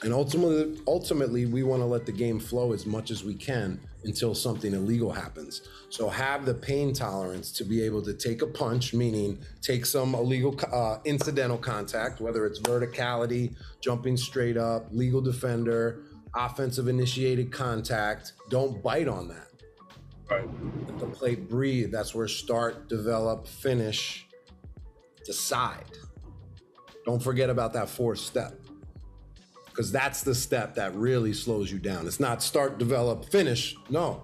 and 0.03 0.13
ultimately, 0.13 0.79
ultimately, 0.85 1.45
we 1.45 1.63
want 1.63 1.81
to 1.81 1.85
let 1.85 2.05
the 2.05 2.11
game 2.11 2.39
flow 2.39 2.71
as 2.71 2.85
much 2.85 3.09
as 3.09 3.23
we 3.23 3.33
can 3.33 3.79
until 4.03 4.35
something 4.35 4.73
illegal 4.73 5.11
happens. 5.11 5.61
So 5.89 6.07
have 6.07 6.45
the 6.45 6.53
pain 6.53 6.93
tolerance 6.93 7.51
to 7.53 7.63
be 7.63 7.81
able 7.81 8.03
to 8.03 8.13
take 8.13 8.43
a 8.43 8.47
punch, 8.47 8.93
meaning 8.93 9.39
take 9.61 9.85
some 9.85 10.13
illegal 10.13 10.57
uh, 10.71 10.99
incidental 11.05 11.57
contact, 11.57 12.21
whether 12.21 12.45
it's 12.45 12.59
verticality, 12.59 13.55
jumping 13.81 14.17
straight 14.17 14.55
up, 14.55 14.87
legal 14.91 15.19
defender, 15.19 16.03
offensive 16.35 16.87
initiated 16.87 17.51
contact. 17.51 18.33
Don't 18.49 18.83
bite 18.83 19.07
on 19.07 19.27
that. 19.29 19.47
Right. 20.29 20.47
Let 20.87 20.99
the 20.99 21.07
plate 21.07 21.49
breathe. 21.49 21.91
That's 21.91 22.13
where 22.13 22.27
start, 22.27 22.87
develop, 22.87 23.47
finish, 23.47 24.27
decide. 25.25 25.85
Don't 27.05 27.23
forget 27.23 27.49
about 27.49 27.73
that 27.73 27.89
fourth 27.89 28.19
step. 28.19 28.59
Because 29.77 29.91
that's 29.91 30.23
the 30.23 30.33
step 30.33 30.73
that 30.73 30.95
really 30.95 31.33
slows 31.33 31.71
you 31.71 31.77
down. 31.77 32.07
It's 32.07 32.19
not 32.19 32.41
start, 32.41 32.79
develop, 32.79 33.25
finish. 33.25 33.75
No. 33.91 34.23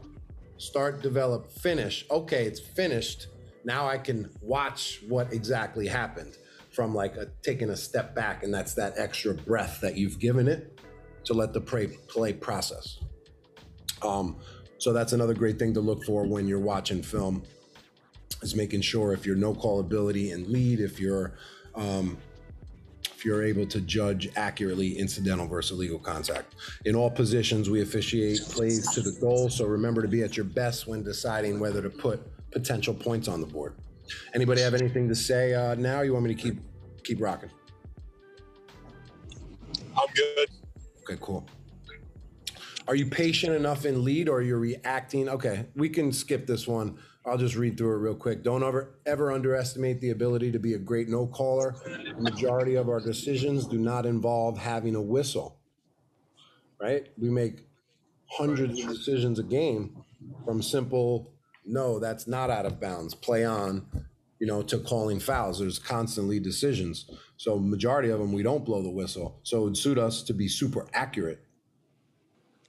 Start, 0.58 1.04
develop, 1.04 1.52
finish. 1.52 2.08
Okay, 2.10 2.48
it's 2.48 2.60
finished. 2.60 3.28
Now 3.64 3.88
I 3.88 4.00
can 4.00 4.32
watch 4.42 5.04
what 5.08 5.32
exactly 5.32 5.88
happened 5.88 6.38
from 6.72 6.96
like 6.96 7.18
a, 7.18 7.28
taking 7.44 7.70
a 7.70 7.78
step 7.78 8.16
back, 8.16 8.42
and 8.42 8.52
that's 8.52 8.74
that 8.74 8.96
extra 8.98 9.36
breath 9.36 9.80
that 9.82 9.96
you've 9.96 10.18
given 10.18 10.48
it 10.48 10.80
to 11.26 11.36
let 11.36 11.54
the 11.54 11.62
play, 11.62 11.86
play 12.08 12.34
process. 12.34 12.98
Um, 14.02 14.38
So 14.80 14.92
that's 14.92 15.14
another 15.14 15.36
great 15.36 15.60
thing 15.60 15.76
to 15.76 15.82
look 15.82 16.04
for 16.04 16.26
when 16.26 16.48
you're 16.48 16.60
watching 16.60 17.04
film 17.04 17.44
is 18.42 18.56
making 18.56 18.82
sure 18.82 19.14
if 19.14 19.24
you're 19.24 19.36
no 19.36 19.54
call 19.54 19.80
ability 19.80 20.32
and 20.32 20.48
lead, 20.48 20.80
if 20.80 21.00
you're 21.00 21.36
um, 21.76 22.18
if 23.24 23.28
you're 23.28 23.42
able 23.42 23.66
to 23.66 23.80
judge 23.80 24.28
accurately 24.36 25.00
incidental 25.00 25.48
versus 25.48 25.80
legal 25.80 25.98
contact. 25.98 26.56
In 26.84 26.94
all 26.94 27.10
positions, 27.10 27.70
we 27.70 27.82
officiate 27.82 28.42
plays 28.50 28.92
to 28.92 29.00
the 29.00 29.18
goal. 29.22 29.50
So 29.50 29.64
remember 29.64 30.02
to 30.02 30.10
be 30.10 30.24
at 30.24 30.36
your 30.36 30.46
best 30.46 30.88
when 30.88 31.04
deciding 31.04 31.58
whether 31.58 31.82
to 31.82 31.90
put 31.90 32.22
potential 32.52 32.94
points 32.94 33.30
on 33.30 33.40
the 33.40 33.48
board. 33.48 33.76
Anybody 34.34 34.60
have 34.60 34.74
anything 34.74 35.08
to 35.08 35.16
say 35.16 35.54
uh, 35.54 35.76
now? 35.76 36.02
You 36.02 36.12
want 36.12 36.26
me 36.26 36.36
to 36.36 36.42
keep 36.42 36.60
keep 37.06 37.22
rocking? 37.22 37.50
I'm 39.66 40.14
good. 40.14 40.50
Okay, 41.04 41.18
cool. 41.22 41.48
Are 42.90 42.96
you 42.96 43.06
patient 43.06 43.56
enough 43.56 43.86
in 43.86 44.04
lead 44.04 44.28
or 44.28 44.42
you're 44.42 44.60
reacting? 44.60 45.30
Okay, 45.30 45.66
we 45.78 45.88
can 45.88 46.12
skip 46.12 46.46
this 46.46 46.68
one. 46.68 46.98
I'll 47.26 47.38
just 47.38 47.56
read 47.56 47.78
through 47.78 47.96
it 47.96 48.00
real 48.00 48.16
quick. 48.16 48.44
Don't 48.44 48.64
ever 48.64 48.96
ever 49.06 49.32
underestimate 49.32 50.02
the 50.02 50.10
ability 50.10 50.52
to 50.52 50.60
be 50.60 50.74
a 50.74 50.80
great 50.80 51.08
no 51.08 51.26
caller. 51.28 51.76
The 51.86 52.22
majority 52.22 52.76
of 52.76 52.90
our 52.90 53.00
decisions 53.00 53.66
do 53.66 53.78
not 53.78 54.06
involve 54.06 54.58
having 54.58 54.96
a 54.96 55.02
whistle. 55.02 55.58
Right? 56.82 57.08
We 57.18 57.30
make 57.30 57.66
hundreds 58.26 58.80
of 58.82 58.90
decisions 58.90 59.40
a 59.40 59.44
game 59.44 60.04
from 60.46 60.62
simple 60.62 61.34
no, 61.66 62.00
that's 62.00 62.28
not 62.28 62.50
out 62.50 62.66
of 62.66 62.80
bounds, 62.80 63.16
play 63.16 63.46
on, 63.46 63.86
you 64.40 64.48
know, 64.48 64.62
to 64.64 64.80
calling 64.80 65.20
fouls. 65.20 65.60
There's 65.60 65.80
constantly 65.80 66.40
decisions. 66.40 67.10
So 67.38 67.58
majority 67.58 68.10
of 68.10 68.20
them 68.20 68.34
we 68.34 68.44
don't 68.44 68.66
blow 68.66 68.82
the 68.82 68.92
whistle. 68.92 69.40
So 69.44 69.62
it 69.62 69.64
would 69.64 69.78
suit 69.78 69.98
us 69.98 70.24
to 70.24 70.34
be 70.34 70.48
super 70.48 70.88
accurate 70.94 71.40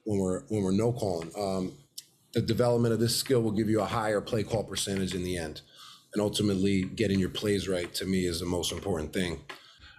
when 0.05 0.21
we're 0.21 0.43
when 0.49 0.63
we're 0.63 0.73
no 0.73 0.93
calling. 0.93 1.31
Um, 1.37 1.73
the 2.35 2.43
development 2.43 2.93
of 2.93 3.01
this 3.01 3.17
skill 3.17 3.41
will 3.41 3.53
give 3.53 3.71
you 3.71 3.81
a 3.81 3.87
higher 3.87 4.21
play 4.21 4.43
call 4.43 4.65
percentage 4.65 5.15
in 5.15 5.23
the 5.23 5.39
end. 5.39 5.63
And 6.13 6.21
ultimately, 6.21 6.83
getting 6.83 7.19
your 7.19 7.31
plays 7.31 7.69
right 7.69 7.93
to 7.95 8.05
me 8.05 8.27
is 8.27 8.41
the 8.41 8.47
most 8.47 8.73
important 8.73 9.13
thing. 9.13 9.41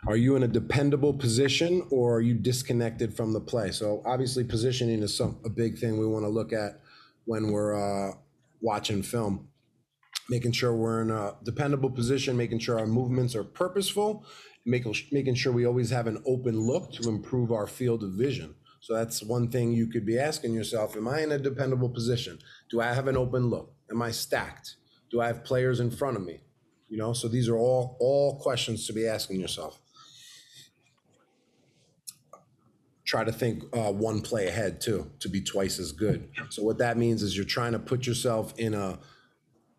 Are 0.07 0.15
you 0.15 0.35
in 0.35 0.43
a 0.43 0.47
dependable 0.47 1.13
position 1.13 1.87
or 1.89 2.17
are 2.17 2.21
you 2.21 2.35
disconnected 2.35 3.15
from 3.15 3.33
the 3.33 3.41
play? 3.41 3.71
So 3.71 4.03
obviously, 4.05 4.43
positioning 4.43 5.01
is 5.01 5.17
some 5.17 5.39
a 5.43 5.49
big 5.49 5.79
thing 5.79 5.97
we 5.97 6.05
want 6.05 6.23
to 6.25 6.29
look 6.29 6.53
at 6.53 6.79
when 7.25 7.51
we're 7.51 7.73
uh, 7.75 8.13
watching 8.61 9.01
film. 9.01 9.49
Making 10.29 10.53
sure 10.53 10.75
we're 10.75 11.01
in 11.01 11.11
a 11.11 11.35
dependable 11.43 11.89
position, 11.89 12.35
making 12.35 12.59
sure 12.59 12.79
our 12.79 12.87
movements 12.87 13.35
are 13.35 13.43
purposeful, 13.43 14.25
making 14.65 14.95
making 15.11 15.35
sure 15.35 15.51
we 15.51 15.65
always 15.65 15.89
have 15.91 16.07
an 16.07 16.21
open 16.25 16.59
look 16.59 16.91
to 16.93 17.09
improve 17.09 17.51
our 17.51 17.67
field 17.67 18.03
of 18.03 18.11
vision. 18.11 18.55
So 18.85 18.93
that's 18.93 19.23
one 19.23 19.49
thing 19.49 19.71
you 19.71 19.87
could 19.87 20.05
be 20.05 20.19
asking 20.19 20.53
yourself 20.53 20.95
Am 20.95 21.07
I 21.07 21.21
in 21.21 21.31
a 21.31 21.39
dependable 21.39 21.89
position? 21.89 22.37
Do 22.69 22.81
I 22.81 22.93
have 22.93 23.07
an 23.07 23.17
open 23.17 23.49
look? 23.49 23.73
Am 23.89 23.99
I 23.99 24.11
stacked? 24.11 24.75
Do 25.09 25.21
I 25.21 25.25
have 25.25 25.43
players 25.43 25.79
in 25.79 25.89
front 25.89 26.17
of 26.17 26.23
me? 26.23 26.41
You 26.87 26.99
know, 26.99 27.11
so 27.11 27.27
these 27.27 27.49
are 27.49 27.57
all 27.57 27.97
all 27.99 28.37
questions 28.39 28.85
to 28.85 28.93
be 28.93 29.07
asking 29.07 29.39
yourself. 29.39 29.79
Try 33.05 33.23
to 33.23 33.31
think 33.31 33.63
uh, 33.73 33.91
one 33.91 34.21
play 34.21 34.45
ahead 34.47 34.81
too 34.81 35.09
to 35.19 35.29
be 35.29 35.41
twice 35.41 35.79
as 35.79 35.91
good. 35.91 36.29
So 36.51 36.61
what 36.61 36.77
that 36.77 36.95
means 36.95 37.23
is 37.23 37.35
you're 37.35 37.43
trying 37.43 37.71
to 37.71 37.79
put 37.79 38.05
yourself 38.05 38.53
in 38.55 38.75
a 38.75 38.99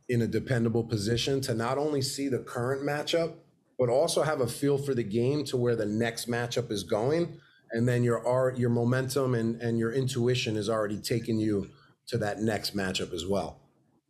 in 0.09 0.21
a 0.21 0.27
dependable 0.27 0.83
position 0.83 1.41
to 1.43 1.55
not 1.55 1.79
only 1.79 2.03
see 2.03 2.27
the 2.27 2.41
current 2.41 2.83
matchup, 2.83 3.35
but 3.79 3.89
also 3.89 4.25
have 4.25 4.41
a 4.41 4.49
feel 4.49 4.79
for 4.79 4.95
the 4.95 5.05
game 5.05 5.45
to 5.45 5.57
where 5.57 5.77
the 5.77 5.87
next 5.87 6.29
matchup 6.29 6.73
is 6.73 6.83
going 6.83 7.39
and 7.77 7.87
then 7.87 8.03
your 8.03 8.27
art, 8.27 8.57
your 8.57 8.71
momentum 8.71 9.35
and, 9.35 9.61
and 9.61 9.79
your 9.79 9.93
intuition 9.93 10.57
is 10.57 10.71
already 10.71 10.97
taking 10.97 11.39
you 11.39 11.69
to 12.07 12.17
that 12.17 12.41
next 12.41 12.75
matchup 12.75 13.13
as 13.13 13.27
well, 13.27 13.61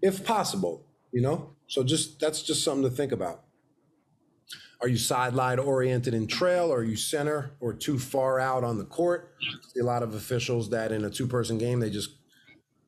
if 0.00 0.24
possible. 0.24 0.86
You 1.12 1.22
know, 1.22 1.50
so 1.66 1.82
just 1.82 2.20
that's 2.20 2.42
just 2.42 2.62
something 2.62 2.88
to 2.88 2.94
think 2.94 3.10
about. 3.10 3.42
Are 4.80 4.86
you 4.86 4.96
sideline 4.96 5.58
oriented 5.58 6.14
in 6.14 6.28
trail? 6.28 6.70
Or 6.70 6.78
are 6.78 6.84
you 6.84 6.94
center 6.94 7.56
or 7.58 7.72
too 7.72 7.98
far 7.98 8.38
out 8.38 8.62
on 8.62 8.78
the 8.78 8.84
court? 8.84 9.34
See 9.72 9.80
a 9.80 9.84
lot 9.84 10.04
of 10.04 10.14
officials 10.14 10.70
that 10.70 10.92
in 10.92 11.04
a 11.04 11.10
two 11.10 11.26
person 11.26 11.58
game 11.58 11.80
they 11.80 11.90
just 11.90 12.10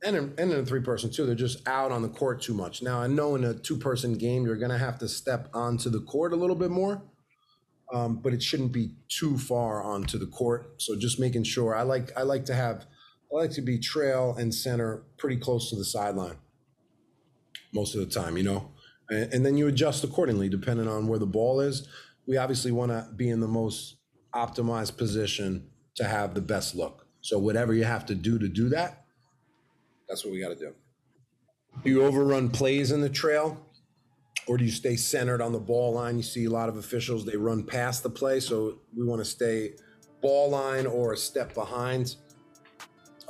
and 0.04 0.14
in, 0.14 0.34
and 0.38 0.52
in 0.52 0.60
a 0.60 0.64
three 0.64 0.82
person 0.82 1.10
too, 1.10 1.26
they're 1.26 1.34
just 1.34 1.66
out 1.66 1.90
on 1.90 2.02
the 2.02 2.08
court 2.08 2.40
too 2.40 2.54
much. 2.54 2.82
Now 2.82 3.00
I 3.00 3.08
know 3.08 3.34
in 3.34 3.42
a 3.42 3.54
two 3.54 3.78
person 3.78 4.16
game 4.16 4.44
you're 4.44 4.54
gonna 4.54 4.78
have 4.78 5.00
to 5.00 5.08
step 5.08 5.48
onto 5.52 5.90
the 5.90 6.02
court 6.02 6.32
a 6.32 6.36
little 6.36 6.54
bit 6.54 6.70
more 6.70 7.02
um, 7.92 8.16
but 8.16 8.32
it 8.32 8.42
shouldn't 8.42 8.72
be 8.72 8.90
too 9.08 9.38
far 9.38 9.82
onto 9.82 10.18
the 10.18 10.26
court. 10.26 10.82
So 10.82 10.96
just 10.96 11.18
making 11.18 11.44
sure. 11.44 11.74
I 11.74 11.82
like 11.82 12.10
I 12.16 12.22
like 12.22 12.44
to 12.46 12.54
have 12.54 12.86
I 13.32 13.36
like 13.36 13.50
to 13.52 13.62
be 13.62 13.78
trail 13.78 14.34
and 14.38 14.54
center 14.54 15.02
pretty 15.16 15.36
close 15.36 15.70
to 15.70 15.76
the 15.76 15.84
sideline 15.84 16.36
most 17.72 17.94
of 17.94 18.00
the 18.00 18.06
time, 18.06 18.36
you 18.36 18.42
know, 18.42 18.70
and, 19.10 19.32
and 19.32 19.46
then 19.46 19.56
you 19.56 19.68
adjust 19.68 20.04
accordingly 20.04 20.48
depending 20.48 20.88
on 20.88 21.06
where 21.06 21.18
the 21.18 21.26
ball 21.26 21.60
is. 21.60 21.88
We 22.26 22.36
obviously 22.36 22.72
want 22.72 22.92
to 22.92 23.08
be 23.16 23.30
in 23.30 23.40
the 23.40 23.48
most 23.48 23.96
optimized 24.34 24.96
position 24.96 25.68
to 25.94 26.04
have 26.04 26.34
the 26.34 26.40
best 26.40 26.74
look. 26.74 27.06
So 27.20 27.38
whatever 27.38 27.74
you 27.74 27.84
have 27.84 28.06
to 28.06 28.14
do 28.14 28.38
to 28.38 28.48
do 28.48 28.68
that, 28.70 29.04
that's 30.08 30.24
what 30.24 30.32
we 30.32 30.40
got 30.40 30.48
to 30.48 30.54
do. 30.54 30.74
Do 31.84 31.90
you 31.90 32.04
overrun 32.04 32.50
plays 32.50 32.90
in 32.90 33.00
the 33.00 33.08
trail? 33.08 33.67
Or 34.48 34.56
do 34.56 34.64
you 34.64 34.70
stay 34.70 34.96
centered 34.96 35.40
on 35.40 35.52
the 35.52 35.60
ball 35.60 35.92
line? 35.92 36.16
You 36.16 36.22
see 36.22 36.46
a 36.46 36.50
lot 36.50 36.68
of 36.68 36.76
officials, 36.76 37.24
they 37.24 37.36
run 37.36 37.62
past 37.62 38.02
the 38.02 38.10
play. 38.10 38.40
So 38.40 38.78
we 38.96 39.04
want 39.04 39.20
to 39.20 39.24
stay 39.24 39.74
ball 40.20 40.50
line 40.50 40.86
or 40.86 41.12
a 41.12 41.16
step 41.16 41.54
behind. 41.54 42.16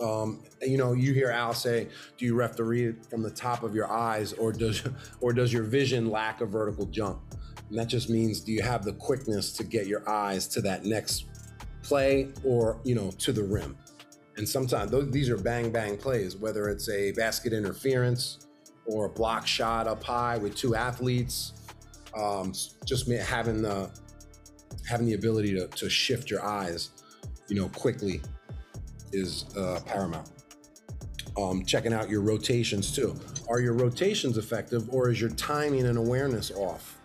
Um, 0.01 0.45
you 0.63 0.79
know, 0.79 0.93
you 0.93 1.13
hear 1.13 1.31
Al 1.31 1.53
say, 1.55 1.89
"Do 2.17 2.25
you 2.25 2.35
referee 2.37 2.95
from 3.11 3.23
the 3.23 3.31
top 3.31 3.65
of 3.65 3.75
your 3.75 3.91
eyes, 3.91 4.33
or 4.33 4.53
does 4.53 4.85
or 5.21 5.33
does 5.33 5.53
your 5.53 5.65
vision 5.65 6.09
lack 6.09 6.41
a 6.41 6.47
vertical 6.47 6.87
jump?" 6.87 7.21
And 7.69 7.77
that 7.79 7.89
just 7.89 8.09
means, 8.09 8.41
do 8.41 8.53
you 8.53 8.63
have 8.63 8.85
the 8.85 8.93
quickness 8.93 9.53
to 9.55 9.65
get 9.65 9.87
your 9.89 10.09
eyes 10.09 10.47
to 10.49 10.61
that 10.63 10.85
next 10.85 11.27
play, 11.83 12.29
or 12.45 12.81
you 12.85 12.95
know, 12.95 13.11
to 13.19 13.33
the 13.33 13.43
rim? 13.43 13.77
And 14.37 14.49
sometimes 14.49 14.93
those, 14.93 15.11
these 15.11 15.29
are 15.31 15.37
bang 15.37 15.73
bang 15.73 15.97
plays, 15.97 16.37
whether 16.37 16.69
it's 16.69 16.89
a 16.89 17.11
basket 17.13 17.53
interference, 17.53 18.48
or 18.89 19.05
a 19.05 19.09
block 19.09 19.47
shot 19.47 19.87
up 19.87 20.03
high 20.03 20.39
with 20.39 20.57
two 20.57 20.75
athletes. 20.75 21.53
Um, 22.17 22.53
just 22.85 23.11
having 23.11 23.63
the 23.63 23.91
having 24.89 25.07
the 25.07 25.15
ability 25.15 25.55
to, 25.55 25.69
to 25.69 25.91
shift 25.91 26.31
your 26.31 26.43
eyes, 26.45 26.91
you 27.49 27.57
know, 27.57 27.69
quickly 27.69 28.23
is 29.13 29.45
uh, 29.57 29.81
paramount. 29.87 30.31
Um, 31.37 31.65
checking 31.65 31.93
out 31.93 32.09
your 32.09 32.23
rotations 32.23 32.93
too. 32.95 33.15
Are 33.49 33.61
your 33.61 33.75
rotations 33.75 34.39
effective, 34.39 34.89
or 34.93 35.11
is 35.11 35.21
your 35.21 35.31
timing 35.31 35.87
and 35.87 35.97
awareness 35.97 36.51
off? 36.51 36.99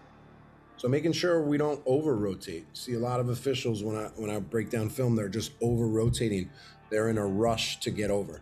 So 0.77 0.87
making 0.87 1.11
sure 1.13 1.41
we 1.41 1.57
don't 1.57 1.81
over 1.85 2.15
rotate. 2.15 2.65
See 2.75 2.93
a 2.93 2.99
lot 2.99 3.19
of 3.19 3.29
officials 3.29 3.83
when 3.83 3.95
I 3.95 4.05
when 4.15 4.29
I 4.29 4.39
break 4.39 4.69
down 4.69 4.89
film, 4.89 5.15
they're 5.15 5.29
just 5.29 5.51
over 5.61 5.85
rotating. 5.87 6.49
They're 6.89 7.09
in 7.09 7.17
a 7.17 7.25
rush 7.25 7.79
to 7.81 7.91
get 7.91 8.09
over 8.09 8.41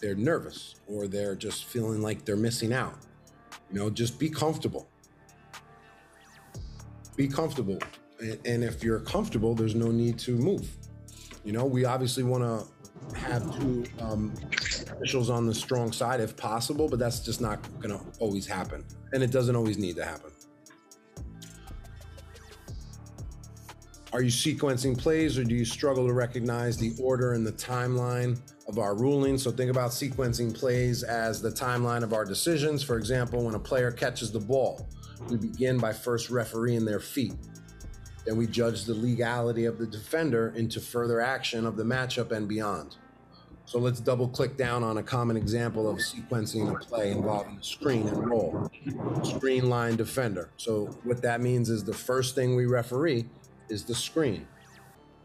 they're 0.00 0.14
nervous 0.14 0.76
or 0.86 1.06
they're 1.06 1.34
just 1.34 1.64
feeling 1.64 2.02
like 2.02 2.24
they're 2.24 2.36
missing 2.36 2.72
out. 2.72 2.94
You 3.70 3.78
know, 3.78 3.90
just 3.90 4.18
be 4.18 4.28
comfortable. 4.28 4.88
Be 7.16 7.28
comfortable. 7.28 7.78
And, 8.20 8.64
if 8.64 8.82
you're 8.82 9.00
comfortable, 9.00 9.54
there's 9.54 9.74
no 9.74 9.90
need 9.90 10.18
to 10.20 10.32
move. 10.32 10.68
You 11.44 11.52
know, 11.52 11.64
we 11.64 11.84
obviously 11.84 12.24
want 12.24 12.42
to 12.42 13.18
have 13.18 13.56
two 13.58 13.84
um, 14.00 14.34
officials 14.90 15.30
on 15.30 15.46
the 15.46 15.54
strong 15.54 15.92
side 15.92 16.20
if 16.20 16.36
possible, 16.36 16.88
but 16.88 16.98
that's 16.98 17.20
just 17.20 17.40
not 17.40 17.62
going 17.80 17.96
to 17.96 18.04
always 18.18 18.46
happen. 18.46 18.84
And 19.12 19.22
it 19.22 19.30
doesn't 19.30 19.54
always 19.54 19.78
need 19.78 19.96
to 19.96 20.04
happen. 20.04 20.32
Are 24.12 24.22
you 24.22 24.30
sequencing 24.30 24.96
plays 24.96 25.38
or 25.38 25.44
do 25.44 25.54
you 25.54 25.64
struggle 25.64 26.06
to 26.06 26.12
recognize 26.12 26.76
the 26.76 26.94
order 27.00 27.34
and 27.34 27.46
the 27.46 27.52
timeline 27.52 28.40
of 28.68 28.78
our 28.78 28.94
ruling? 28.94 29.38
So 29.38 29.50
think 29.50 29.70
about 29.70 29.90
sequencing 29.90 30.54
plays 30.54 31.02
as 31.02 31.40
the 31.40 31.50
timeline 31.50 32.02
of 32.02 32.12
our 32.12 32.24
decisions. 32.24 32.82
For 32.82 32.96
example, 32.98 33.44
when 33.44 33.54
a 33.54 33.58
player 33.58 33.90
catches 33.90 34.30
the 34.30 34.40
ball, 34.40 34.86
we 35.28 35.36
begin 35.36 35.78
by 35.78 35.92
first 35.92 36.30
refereeing 36.30 36.84
their 36.84 37.00
feet. 37.00 37.34
Then 38.26 38.36
we 38.36 38.46
judge 38.46 38.84
the 38.84 38.94
legality 38.94 39.64
of 39.64 39.78
the 39.78 39.86
defender 39.86 40.52
into 40.54 40.80
further 40.80 41.20
action 41.20 41.66
of 41.66 41.76
the 41.76 41.84
matchup 41.84 42.30
and 42.30 42.46
beyond. 42.46 42.96
So 43.64 43.78
let's 43.78 44.00
double 44.00 44.28
click 44.28 44.56
down 44.56 44.82
on 44.82 44.96
a 44.96 45.02
common 45.02 45.36
example 45.36 45.90
of 45.90 45.98
sequencing 45.98 46.74
a 46.74 46.78
play 46.78 47.10
involving 47.10 47.58
a 47.58 47.62
screen 47.62 48.08
and 48.08 48.26
roll. 48.26 48.70
Screen 49.22 49.68
line 49.68 49.96
defender. 49.96 50.50
So 50.56 50.86
what 51.04 51.20
that 51.22 51.40
means 51.40 51.68
is 51.68 51.84
the 51.84 51.92
first 51.92 52.34
thing 52.34 52.56
we 52.56 52.64
referee 52.64 53.26
is 53.68 53.84
the 53.84 53.94
screen. 53.94 54.46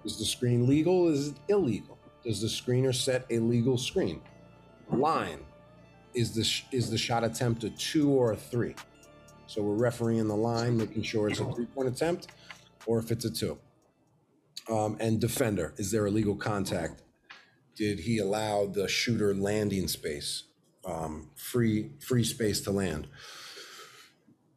Is 0.03 0.17
the 0.17 0.25
screen 0.25 0.67
legal? 0.67 1.07
Is 1.07 1.29
it 1.29 1.35
illegal? 1.47 1.97
Does 2.25 2.41
the 2.41 2.47
screener 2.47 2.95
set 2.95 3.25
a 3.29 3.39
legal 3.39 3.77
screen? 3.77 4.21
Line. 4.91 5.39
Is 6.13 6.35
the 6.35 6.43
sh- 6.43 6.65
is 6.71 6.89
the 6.91 6.97
shot 6.97 7.23
attempt 7.23 7.63
a 7.63 7.71
two 7.71 8.09
or 8.11 8.33
a 8.33 8.37
three? 8.37 8.75
So 9.47 9.61
we're 9.63 9.75
refereeing 9.75 10.27
the 10.27 10.35
line, 10.37 10.77
making 10.77 11.03
sure 11.03 11.29
it's 11.29 11.39
a 11.39 11.53
three 11.53 11.65
point 11.67 11.89
attempt, 11.89 12.27
or 12.85 12.99
if 12.99 13.11
it's 13.11 13.25
a 13.25 13.31
two. 13.31 13.59
Um, 14.69 14.97
and 14.99 15.21
defender, 15.21 15.73
is 15.77 15.91
there 15.91 16.05
a 16.05 16.11
legal 16.11 16.35
contact? 16.35 17.01
did 17.75 18.01
he 18.01 18.19
allow 18.19 18.67
the 18.67 18.87
shooter 18.87 19.33
landing 19.35 19.87
space, 19.87 20.45
um, 20.85 21.31
free 21.35 21.91
free 21.99 22.23
space 22.23 22.61
to 22.61 22.71
land? 22.71 23.07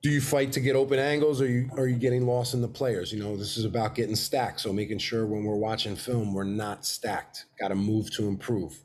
Do 0.06 0.12
you 0.12 0.20
fight 0.20 0.52
to 0.52 0.60
get 0.60 0.76
open 0.76 1.00
angles, 1.00 1.42
or 1.42 1.48
you 1.48 1.68
are 1.76 1.88
you 1.88 1.96
getting 1.96 2.28
lost 2.28 2.54
in 2.54 2.62
the 2.62 2.68
players? 2.68 3.12
You 3.12 3.20
know, 3.20 3.36
this 3.36 3.56
is 3.56 3.64
about 3.64 3.96
getting 3.96 4.14
stacked. 4.14 4.60
So 4.60 4.72
making 4.72 4.98
sure 4.98 5.26
when 5.26 5.42
we're 5.42 5.56
watching 5.56 5.96
film, 5.96 6.32
we're 6.32 6.44
not 6.44 6.86
stacked. 6.86 7.46
Got 7.58 7.68
to 7.68 7.75
move 7.75 8.12
to 8.12 8.28
improve. 8.28 8.84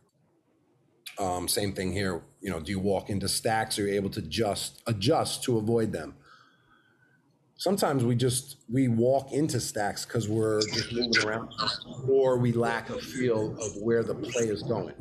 Um, 1.20 1.48
same 1.48 1.74
thing 1.74 1.92
here. 1.92 2.24
You 2.40 2.50
know, 2.50 2.60
do 2.60 2.72
you 2.72 2.80
walk 2.80 3.12
into 3.12 3.28
stacks? 3.28 3.78
Or 3.78 3.84
are 3.84 3.88
you 3.88 3.94
able 3.94 4.10
to 4.10 4.22
just 4.24 4.82
adjust 4.88 5.44
to 5.44 5.60
avoid 5.60 5.92
them? 5.92 6.16
Sometimes 7.56 8.04
we 8.04 8.16
just 8.16 8.58
we 8.68 8.88
walk 8.88 9.32
into 9.32 9.60
stacks 9.60 10.08
because 10.08 10.28
we're 10.28 10.62
just 10.74 10.92
moving 10.92 11.24
around, 11.24 11.54
or 12.10 12.40
we 12.40 12.52
lack 12.52 12.90
a 12.90 12.98
feel 12.98 13.56
of 13.62 13.76
where 13.80 14.02
the 14.02 14.16
play 14.16 14.46
is 14.46 14.64
going. 14.64 14.96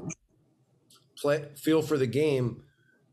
Play 1.17 1.49
feel 1.57 1.81
for 1.81 1.97
the 1.97 2.07
game. 2.07 2.65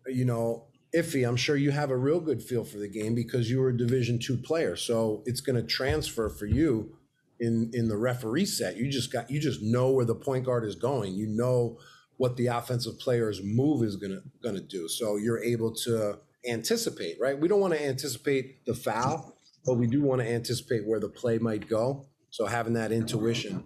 You 0.07 0.25
know, 0.25 0.66
iffy. 0.97 1.27
I'm 1.27 1.35
sure 1.35 1.55
you 1.55 1.71
have 1.71 1.91
a 1.91 1.97
real 1.97 2.19
good 2.19 2.41
feel 2.41 2.63
for 2.63 2.77
the 2.77 2.87
game 2.87 3.15
because 3.15 3.49
you 3.49 3.59
were 3.59 3.69
a 3.69 3.77
Division 3.77 4.19
two 4.19 4.37
player. 4.37 4.75
So 4.75 5.23
it's 5.25 5.41
going 5.41 5.55
to 5.55 5.63
transfer 5.63 6.29
for 6.29 6.45
you 6.45 6.95
in 7.39 7.71
in 7.73 7.87
the 7.87 7.97
referee 7.97 8.45
set. 8.45 8.77
You 8.77 8.89
just 8.89 9.11
got 9.11 9.29
you 9.29 9.39
just 9.39 9.61
know 9.61 9.91
where 9.91 10.05
the 10.05 10.15
point 10.15 10.45
guard 10.45 10.65
is 10.65 10.75
going. 10.75 11.13
You 11.13 11.27
know 11.27 11.77
what 12.17 12.35
the 12.35 12.47
offensive 12.47 12.99
player's 12.99 13.41
move 13.43 13.83
is 13.83 13.95
gonna 13.95 14.21
gonna 14.43 14.61
do. 14.61 14.87
So 14.87 15.17
you're 15.17 15.43
able 15.43 15.73
to 15.85 16.19
anticipate, 16.47 17.17
right? 17.19 17.39
We 17.39 17.47
don't 17.47 17.59
want 17.59 17.73
to 17.73 17.83
anticipate 17.83 18.65
the 18.65 18.73
foul, 18.73 19.35
but 19.65 19.75
we 19.75 19.87
do 19.87 20.01
want 20.01 20.21
to 20.21 20.27
anticipate 20.27 20.87
where 20.87 20.99
the 20.99 21.09
play 21.09 21.37
might 21.37 21.67
go. 21.67 22.07
So 22.29 22.45
having 22.45 22.73
that 22.73 22.91
intuition 22.91 23.63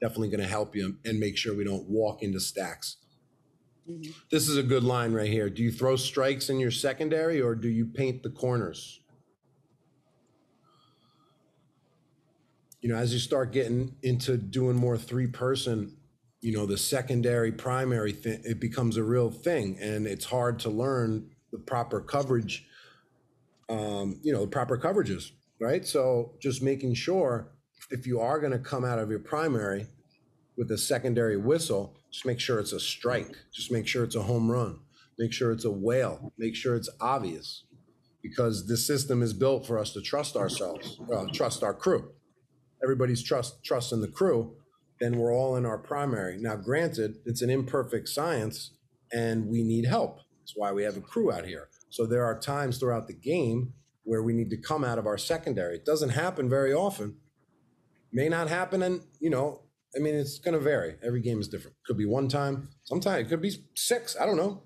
definitely 0.00 0.28
going 0.28 0.40
to 0.40 0.46
help 0.48 0.74
you 0.74 0.96
and 1.04 1.20
make 1.20 1.36
sure 1.36 1.54
we 1.54 1.64
don't 1.64 1.88
walk 1.88 2.22
into 2.22 2.40
stacks. 2.40 2.96
This 4.30 4.48
is 4.48 4.56
a 4.56 4.62
good 4.62 4.84
line 4.84 5.12
right 5.12 5.30
here. 5.30 5.48
Do 5.48 5.62
you 5.62 5.72
throw 5.72 5.96
strikes 5.96 6.48
in 6.48 6.58
your 6.58 6.70
secondary 6.70 7.40
or 7.40 7.54
do 7.54 7.68
you 7.68 7.86
paint 7.86 8.22
the 8.22 8.30
corners? 8.30 9.00
You 12.80 12.88
know, 12.88 12.96
as 12.96 13.12
you 13.12 13.18
start 13.18 13.52
getting 13.52 13.96
into 14.02 14.36
doing 14.36 14.76
more 14.76 14.96
three 14.96 15.26
person, 15.26 15.96
you 16.40 16.56
know, 16.56 16.64
the 16.64 16.78
secondary 16.78 17.52
primary 17.52 18.12
thing, 18.12 18.40
it 18.44 18.60
becomes 18.60 18.96
a 18.96 19.02
real 19.02 19.30
thing 19.30 19.78
and 19.80 20.06
it's 20.06 20.24
hard 20.24 20.58
to 20.60 20.70
learn 20.70 21.30
the 21.52 21.58
proper 21.58 22.00
coverage, 22.00 22.66
um, 23.68 24.18
you 24.22 24.32
know, 24.32 24.42
the 24.42 24.46
proper 24.46 24.78
coverages, 24.78 25.32
right? 25.60 25.86
So 25.86 26.32
just 26.40 26.62
making 26.62 26.94
sure 26.94 27.52
if 27.90 28.06
you 28.06 28.20
are 28.20 28.38
going 28.38 28.52
to 28.52 28.58
come 28.58 28.84
out 28.84 28.98
of 28.98 29.10
your 29.10 29.18
primary 29.18 29.86
with 30.60 30.70
a 30.70 30.76
secondary 30.76 31.38
whistle, 31.38 31.96
just 32.12 32.26
make 32.26 32.38
sure 32.38 32.60
it's 32.60 32.74
a 32.74 32.78
strike. 32.78 33.34
Just 33.50 33.72
make 33.72 33.86
sure 33.86 34.04
it's 34.04 34.14
a 34.14 34.22
home 34.22 34.50
run. 34.50 34.78
Make 35.18 35.32
sure 35.32 35.52
it's 35.52 35.64
a 35.64 35.70
whale. 35.70 36.34
Make 36.36 36.54
sure 36.54 36.76
it's 36.76 36.90
obvious 37.00 37.64
because 38.22 38.68
this 38.68 38.86
system 38.86 39.22
is 39.22 39.32
built 39.32 39.66
for 39.66 39.78
us 39.78 39.94
to 39.94 40.02
trust 40.02 40.36
ourselves, 40.36 41.00
uh, 41.10 41.24
trust 41.32 41.62
our 41.62 41.72
crew. 41.72 42.12
Everybody's 42.82 43.22
trust 43.22 43.64
trust 43.64 43.90
in 43.90 44.02
the 44.02 44.08
crew, 44.08 44.54
then 45.00 45.16
we're 45.16 45.34
all 45.34 45.56
in 45.56 45.64
our 45.64 45.78
primary. 45.78 46.36
Now, 46.36 46.56
granted, 46.56 47.16
it's 47.24 47.40
an 47.40 47.48
imperfect 47.48 48.10
science 48.10 48.72
and 49.10 49.46
we 49.46 49.62
need 49.62 49.86
help. 49.86 50.18
That's 50.40 50.52
why 50.54 50.72
we 50.72 50.82
have 50.82 50.98
a 50.98 51.00
crew 51.00 51.32
out 51.32 51.46
here. 51.46 51.70
So 51.88 52.04
there 52.04 52.26
are 52.26 52.38
times 52.38 52.76
throughout 52.76 53.06
the 53.06 53.14
game 53.14 53.72
where 54.04 54.22
we 54.22 54.34
need 54.34 54.50
to 54.50 54.58
come 54.58 54.84
out 54.84 54.98
of 54.98 55.06
our 55.06 55.16
secondary. 55.16 55.76
It 55.76 55.86
doesn't 55.86 56.10
happen 56.10 56.50
very 56.50 56.74
often. 56.74 57.16
May 58.12 58.28
not 58.28 58.48
happen, 58.48 58.82
and 58.82 59.00
you 59.20 59.30
know, 59.30 59.62
I 59.96 59.98
mean, 59.98 60.14
it's 60.14 60.38
going 60.38 60.54
to 60.54 60.60
vary. 60.60 60.96
Every 61.02 61.20
game 61.20 61.40
is 61.40 61.48
different. 61.48 61.76
Could 61.86 61.98
be 61.98 62.06
one 62.06 62.28
time. 62.28 62.68
Sometimes 62.84 63.26
it 63.26 63.28
could 63.28 63.42
be 63.42 63.52
six. 63.74 64.16
I 64.20 64.26
don't 64.26 64.36
know. 64.36 64.62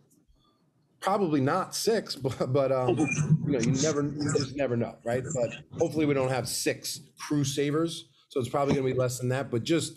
Probably 1.00 1.40
not 1.40 1.75
six, 1.75 2.14
but 2.16 2.52
but 2.52 2.73
um, 2.73 2.99
you 2.99 3.52
know, 3.52 3.59
you 3.59 3.73
never, 3.83 4.02
you 4.02 4.33
just 4.37 4.57
never 4.57 4.76
know, 4.76 4.97
right? 5.04 5.23
But 5.35 5.50
hopefully, 5.78 6.07
we 6.07 6.14
don't 6.14 6.31
have 6.31 6.49
six 6.49 7.00
crew 7.19 7.45
savers. 7.45 8.09
So 8.28 8.40
it's 8.40 8.49
probably 8.49 8.75
going 8.75 8.87
to 8.87 8.93
be 8.93 8.99
less 8.99 9.19
than 9.19 9.28
that. 9.28 9.50
But 9.50 9.63
just 9.63 9.97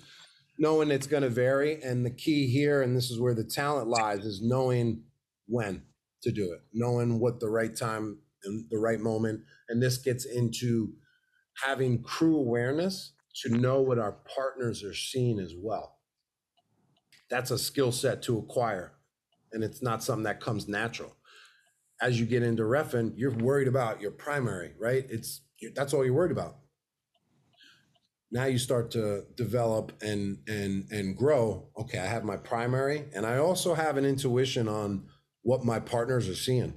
knowing 0.60 0.92
it's 0.92 1.08
going 1.08 1.24
to 1.24 1.30
vary, 1.30 1.82
and 1.82 2.06
the 2.06 2.12
key 2.12 2.48
here, 2.48 2.82
and 2.82 2.96
this 2.96 3.10
is 3.10 3.20
where 3.20 3.34
the 3.34 3.44
talent 3.44 3.88
lies, 3.88 4.26
is 4.26 4.42
knowing 4.42 5.04
when 5.48 5.82
to 6.24 6.32
do 6.32 6.52
it, 6.54 6.62
knowing 6.74 7.20
what 7.20 7.40
the 7.40 7.50
right 7.50 7.76
time 7.76 8.20
and 8.44 8.66
the 8.70 8.78
right 8.78 9.00
moment, 9.00 9.42
and 9.70 9.82
this 9.82 9.98
gets 9.98 10.26
into 10.26 10.94
having 11.63 12.04
crew 12.04 12.38
awareness 12.38 13.13
to 13.41 13.50
know 13.50 13.82
what 13.82 14.00
our 14.00 14.17
partners 14.36 14.84
are 14.84 14.93
seeing 14.93 15.39
as 15.39 15.54
well. 15.56 15.97
That's 17.30 17.52
a 17.52 17.58
skill 17.58 17.91
set 17.91 18.21
to 18.23 18.38
acquire, 18.38 18.93
and 19.52 19.63
it's 19.63 19.82
not 19.82 20.04
something 20.04 20.23
that 20.23 20.39
comes 20.39 20.67
natural. 20.67 21.15
As 22.02 22.19
you 22.19 22.26
get 22.26 22.43
into 22.43 22.63
refing, 22.63 23.13
you're 23.15 23.32
worried 23.32 23.67
about 23.67 24.02
your 24.02 24.12
primary, 24.12 24.73
right? 24.80 25.06
It's 25.10 25.41
that's 25.76 25.93
all 25.93 26.06
you're 26.06 26.13
worried 26.13 26.32
about. 26.32 26.58
Now 28.32 28.45
you 28.45 28.58
start 28.58 28.91
to 28.91 29.26
develop 29.36 29.91
and 30.02 30.39
and 30.47 30.89
and 30.91 31.17
grow. 31.17 31.69
Okay, 31.78 32.00
I 32.00 32.06
have 32.06 32.23
my 32.23 32.38
primary, 32.38 33.06
and 33.13 33.26
I 33.26 33.38
also 33.38 33.73
have 33.73 33.97
an 33.97 34.06
intuition 34.06 34.67
on 34.67 35.08
what 35.43 35.65
my 35.65 35.80
partners 35.80 36.30
are 36.30 36.36
seeing. 36.36 36.73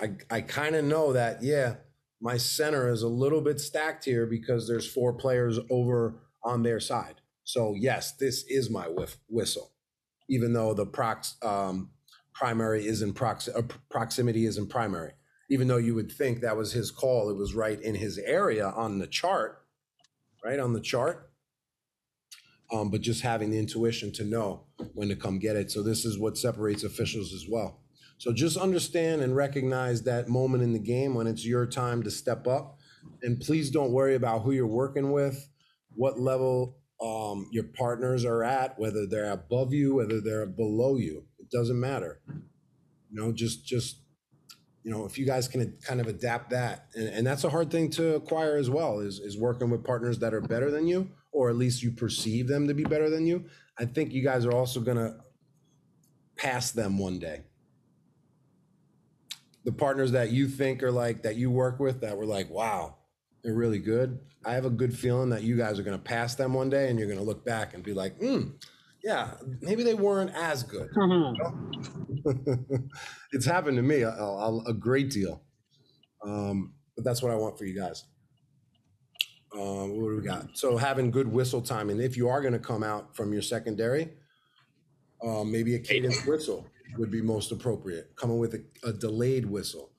I 0.00 0.12
I 0.30 0.40
kind 0.40 0.74
of 0.74 0.84
know 0.84 1.12
that 1.12 1.42
yeah, 1.42 1.76
my 2.22 2.36
center 2.36 2.88
is 2.88 3.02
a 3.02 3.08
little 3.08 3.40
bit 3.40 3.58
stacked 3.58 4.04
here 4.04 4.26
because 4.26 4.68
there's 4.68 4.86
four 4.86 5.12
players 5.12 5.58
over 5.70 6.20
on 6.44 6.62
their 6.62 6.78
side. 6.78 7.20
So 7.42 7.74
yes, 7.76 8.12
this 8.12 8.44
is 8.48 8.70
my 8.70 8.86
whiff, 8.86 9.16
whistle, 9.28 9.72
even 10.30 10.52
though 10.52 10.72
the 10.72 10.86
prox 10.86 11.36
um, 11.42 11.90
primary 12.32 12.86
is 12.86 13.02
in 13.02 13.12
prox 13.12 13.48
uh, 13.48 13.62
proximity 13.90 14.46
is 14.46 14.56
in 14.56 14.68
primary. 14.68 15.14
Even 15.50 15.66
though 15.66 15.78
you 15.78 15.96
would 15.96 16.12
think 16.12 16.40
that 16.40 16.56
was 16.56 16.72
his 16.72 16.92
call, 16.92 17.28
it 17.28 17.36
was 17.36 17.54
right 17.54 17.80
in 17.82 17.96
his 17.96 18.18
area 18.18 18.68
on 18.68 19.00
the 19.00 19.08
chart, 19.08 19.64
right 20.44 20.60
on 20.60 20.72
the 20.72 20.80
chart. 20.80 21.28
Um, 22.72 22.90
but 22.90 23.02
just 23.02 23.22
having 23.22 23.50
the 23.50 23.58
intuition 23.58 24.12
to 24.12 24.24
know 24.24 24.64
when 24.94 25.08
to 25.08 25.16
come 25.16 25.38
get 25.38 25.56
it. 25.56 25.70
So 25.70 25.82
this 25.82 26.06
is 26.06 26.18
what 26.18 26.38
separates 26.38 26.84
officials 26.84 27.34
as 27.34 27.46
well. 27.46 27.81
So 28.22 28.32
just 28.32 28.56
understand 28.56 29.20
and 29.20 29.34
recognize 29.34 30.04
that 30.04 30.28
moment 30.28 30.62
in 30.62 30.72
the 30.72 30.78
game 30.78 31.16
when 31.16 31.26
it's 31.26 31.44
your 31.44 31.66
time 31.66 32.04
to 32.04 32.10
step 32.12 32.46
up. 32.46 32.78
And 33.20 33.40
please 33.40 33.68
don't 33.68 33.90
worry 33.90 34.14
about 34.14 34.42
who 34.42 34.52
you're 34.52 34.64
working 34.64 35.10
with, 35.10 35.48
what 35.96 36.20
level 36.20 36.76
um, 37.00 37.48
your 37.50 37.64
partners 37.64 38.24
are 38.24 38.44
at, 38.44 38.78
whether 38.78 39.08
they're 39.08 39.32
above 39.32 39.74
you, 39.74 39.96
whether 39.96 40.20
they're 40.20 40.46
below 40.46 40.98
you. 40.98 41.24
It 41.40 41.50
doesn't 41.50 41.80
matter. 41.80 42.20
You 42.28 43.20
know, 43.20 43.32
just 43.32 43.66
just 43.66 43.96
you 44.84 44.92
know, 44.92 45.04
if 45.04 45.18
you 45.18 45.26
guys 45.26 45.48
can 45.48 45.76
kind 45.84 46.00
of 46.00 46.06
adapt 46.06 46.50
that, 46.50 46.86
and, 46.94 47.08
and 47.08 47.26
that's 47.26 47.42
a 47.42 47.50
hard 47.50 47.72
thing 47.72 47.90
to 47.90 48.14
acquire 48.14 48.56
as 48.56 48.70
well, 48.70 49.00
is 49.00 49.18
is 49.18 49.36
working 49.36 49.68
with 49.68 49.82
partners 49.82 50.20
that 50.20 50.32
are 50.32 50.40
better 50.40 50.70
than 50.70 50.86
you, 50.86 51.10
or 51.32 51.50
at 51.50 51.56
least 51.56 51.82
you 51.82 51.90
perceive 51.90 52.46
them 52.46 52.68
to 52.68 52.74
be 52.74 52.84
better 52.84 53.10
than 53.10 53.26
you. 53.26 53.46
I 53.76 53.84
think 53.84 54.12
you 54.12 54.22
guys 54.22 54.46
are 54.46 54.54
also 54.54 54.80
gonna 54.80 55.16
pass 56.36 56.70
them 56.70 56.98
one 56.98 57.18
day 57.18 57.40
the 59.64 59.72
partners 59.72 60.12
that 60.12 60.30
you 60.30 60.48
think 60.48 60.82
are 60.82 60.92
like 60.92 61.22
that 61.22 61.36
you 61.36 61.50
work 61.50 61.78
with 61.78 62.00
that 62.00 62.16
were 62.16 62.26
like, 62.26 62.50
wow, 62.50 62.96
they're 63.42 63.54
really 63.54 63.78
good. 63.78 64.18
I 64.44 64.54
have 64.54 64.64
a 64.64 64.70
good 64.70 64.96
feeling 64.96 65.30
that 65.30 65.42
you 65.42 65.56
guys 65.56 65.78
are 65.78 65.82
going 65.82 65.98
to 65.98 66.02
pass 66.02 66.34
them 66.34 66.54
one 66.54 66.70
day 66.70 66.88
and 66.88 66.98
you're 66.98 67.08
going 67.08 67.18
to 67.18 67.24
look 67.24 67.44
back 67.44 67.74
and 67.74 67.82
be 67.82 67.94
like, 67.94 68.18
hmm, 68.18 68.50
yeah, 69.02 69.34
maybe 69.60 69.82
they 69.82 69.94
weren't 69.94 70.32
as 70.34 70.62
good. 70.62 70.88
it's 73.32 73.46
happened 73.46 73.76
to 73.76 73.82
me 73.82 74.02
a, 74.02 74.10
a, 74.10 74.64
a 74.66 74.74
great 74.74 75.10
deal. 75.10 75.42
Um, 76.24 76.74
but 76.96 77.04
that's 77.04 77.22
what 77.22 77.32
I 77.32 77.36
want 77.36 77.58
for 77.58 77.64
you 77.64 77.78
guys. 77.78 78.04
Um, 79.54 80.00
what 80.00 80.08
do 80.08 80.16
we 80.16 80.22
got? 80.22 80.56
So 80.56 80.76
having 80.76 81.10
good 81.10 81.28
whistle 81.28 81.60
timing. 81.60 82.00
If 82.00 82.16
you 82.16 82.28
are 82.28 82.40
going 82.40 82.54
to 82.54 82.58
come 82.58 82.82
out 82.82 83.14
from 83.14 83.32
your 83.32 83.42
secondary, 83.42 84.08
um, 85.22 85.52
maybe 85.52 85.74
a 85.74 85.78
cadence 85.78 86.24
whistle 86.26 86.66
would 86.98 87.10
be 87.10 87.22
most 87.22 87.52
appropriate, 87.52 88.14
coming 88.16 88.38
with 88.38 88.54
a, 88.54 88.62
a 88.84 88.92
delayed 88.92 89.46
whistle. 89.46 89.90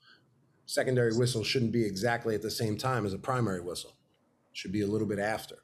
Secondary 0.65 1.15
whistle 1.15 1.43
shouldn't 1.43 1.71
be 1.71 1.85
exactly 1.85 2.35
at 2.35 2.41
the 2.41 2.51
same 2.51 2.77
time 2.77 3.05
as 3.05 3.13
a 3.13 3.17
primary 3.17 3.61
whistle. 3.61 3.97
Should 4.53 4.71
be 4.71 4.81
a 4.81 4.87
little 4.87 5.07
bit 5.07 5.19
after. 5.19 5.57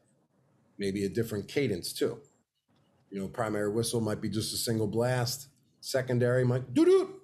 Maybe 0.78 1.06
a 1.06 1.10
different 1.10 1.48
cadence 1.48 1.94
too. 1.94 2.20
You 3.10 3.20
know, 3.20 3.28
primary 3.28 3.72
whistle 3.72 4.02
might 4.02 4.22
be 4.22 4.30
just 4.30 4.54
a 4.54 4.58
single 4.58 4.88
blast. 4.88 5.48
Secondary 5.82 6.44
might 6.44 6.74
doo 6.74 6.86
doo. 6.86 7.16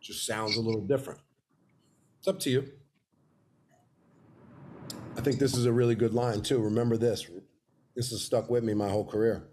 Just 0.00 0.26
sounds 0.26 0.56
a 0.56 0.60
little 0.60 0.82
different. 0.82 1.20
It's 2.18 2.28
up 2.28 2.38
to 2.40 2.50
you. 2.50 2.70
I 5.16 5.20
think 5.20 5.38
this 5.38 5.56
is 5.56 5.66
a 5.66 5.72
really 5.72 5.94
good 5.94 6.14
line 6.14 6.42
too. 6.42 6.58
Remember 6.60 6.96
this. 6.96 7.26
This 7.94 8.10
has 8.10 8.22
stuck 8.22 8.48
with 8.48 8.64
me 8.64 8.74
my 8.74 8.88
whole 8.88 9.04
career. 9.04 9.48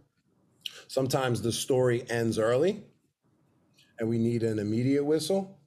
Sometimes 0.88 1.42
the 1.42 1.52
story 1.52 2.10
ends 2.10 2.40
early 2.40 2.84
and 4.00 4.10
we 4.10 4.18
need 4.18 4.44
an 4.44 4.60
immediate 4.60 5.04
whistle, 5.06 5.60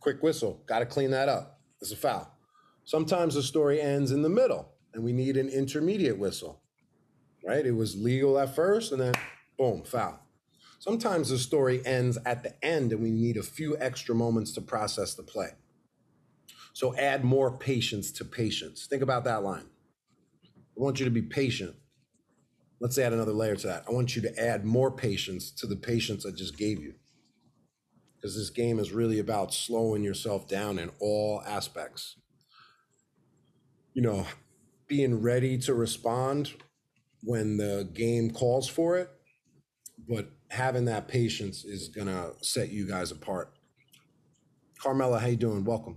quick 0.00 0.22
whistle, 0.22 0.62
got 0.66 0.80
to 0.80 0.86
clean 0.86 1.10
that 1.12 1.28
up. 1.28 1.60
It's 1.80 1.92
a 1.92 1.96
foul. 1.96 2.30
Sometimes 2.84 3.34
the 3.34 3.42
story 3.42 3.80
ends 3.80 4.10
in 4.10 4.22
the 4.22 4.28
middle 4.28 4.72
and 4.94 5.04
we 5.04 5.12
need 5.12 5.36
an 5.36 5.48
intermediate 5.48 6.18
whistle, 6.18 6.62
right? 7.46 7.64
It 7.64 7.72
was 7.72 7.96
legal 7.96 8.38
at 8.38 8.54
first 8.54 8.92
and 8.92 9.00
then 9.00 9.14
Boom, 9.58 9.84
foul. 9.84 10.20
Sometimes 10.78 11.28
the 11.28 11.38
story 11.38 11.84
ends 11.86 12.18
at 12.26 12.42
the 12.42 12.62
end 12.64 12.92
and 12.92 13.02
we 13.02 13.10
need 13.10 13.36
a 13.36 13.42
few 13.42 13.76
extra 13.78 14.14
moments 14.14 14.52
to 14.52 14.60
process 14.60 15.14
the 15.14 15.22
play. 15.22 15.50
So 16.72 16.94
add 16.96 17.24
more 17.24 17.56
patience 17.56 18.10
to 18.12 18.24
patience. 18.24 18.86
Think 18.86 19.02
about 19.02 19.24
that 19.24 19.42
line. 19.44 19.66
I 20.76 20.82
want 20.82 20.98
you 20.98 21.04
to 21.04 21.10
be 21.10 21.22
patient. 21.22 21.76
Let's 22.84 22.98
add 22.98 23.14
another 23.14 23.32
layer 23.32 23.56
to 23.56 23.66
that. 23.68 23.84
I 23.88 23.92
want 23.92 24.14
you 24.14 24.20
to 24.20 24.38
add 24.38 24.66
more 24.66 24.90
patience 24.90 25.50
to 25.52 25.66
the 25.66 25.74
patience 25.74 26.26
I 26.26 26.32
just 26.32 26.58
gave 26.58 26.82
you. 26.82 26.92
Because 28.14 28.36
this 28.36 28.50
game 28.50 28.78
is 28.78 28.92
really 28.92 29.18
about 29.18 29.54
slowing 29.54 30.04
yourself 30.04 30.46
down 30.46 30.78
in 30.78 30.90
all 31.00 31.42
aspects. 31.46 32.16
You 33.94 34.02
know, 34.02 34.26
being 34.86 35.22
ready 35.22 35.56
to 35.60 35.72
respond 35.72 36.52
when 37.22 37.56
the 37.56 37.88
game 37.94 38.30
calls 38.30 38.68
for 38.68 38.98
it, 38.98 39.08
but 40.06 40.28
having 40.50 40.84
that 40.84 41.08
patience 41.08 41.64
is 41.64 41.88
gonna 41.88 42.32
set 42.42 42.68
you 42.68 42.86
guys 42.86 43.10
apart. 43.10 43.54
Carmela, 44.78 45.20
how 45.20 45.28
you 45.28 45.36
doing? 45.36 45.64
Welcome. 45.64 45.96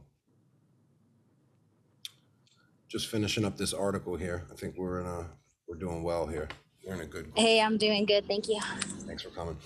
Just 2.87 3.07
finishing 3.07 3.43
up 3.43 3.57
this 3.57 3.73
article 3.73 4.15
here. 4.15 4.45
I 4.49 4.55
think 4.55 4.75
we're 4.77 5.01
in 5.01 5.05
a 5.05 5.27
we're 5.67 5.75
doing 5.75 6.01
well 6.01 6.27
here. 6.27 6.47
We're 6.87 6.93
in 6.93 7.01
a 7.01 7.05
good. 7.05 7.31
Hey, 7.35 7.59
I'm 7.59 7.77
doing 7.77 8.05
good. 8.05 8.25
Thank 8.27 8.47
you. 8.47 8.59
Thanks 9.05 9.23
for 9.23 9.29
coming. 9.29 9.57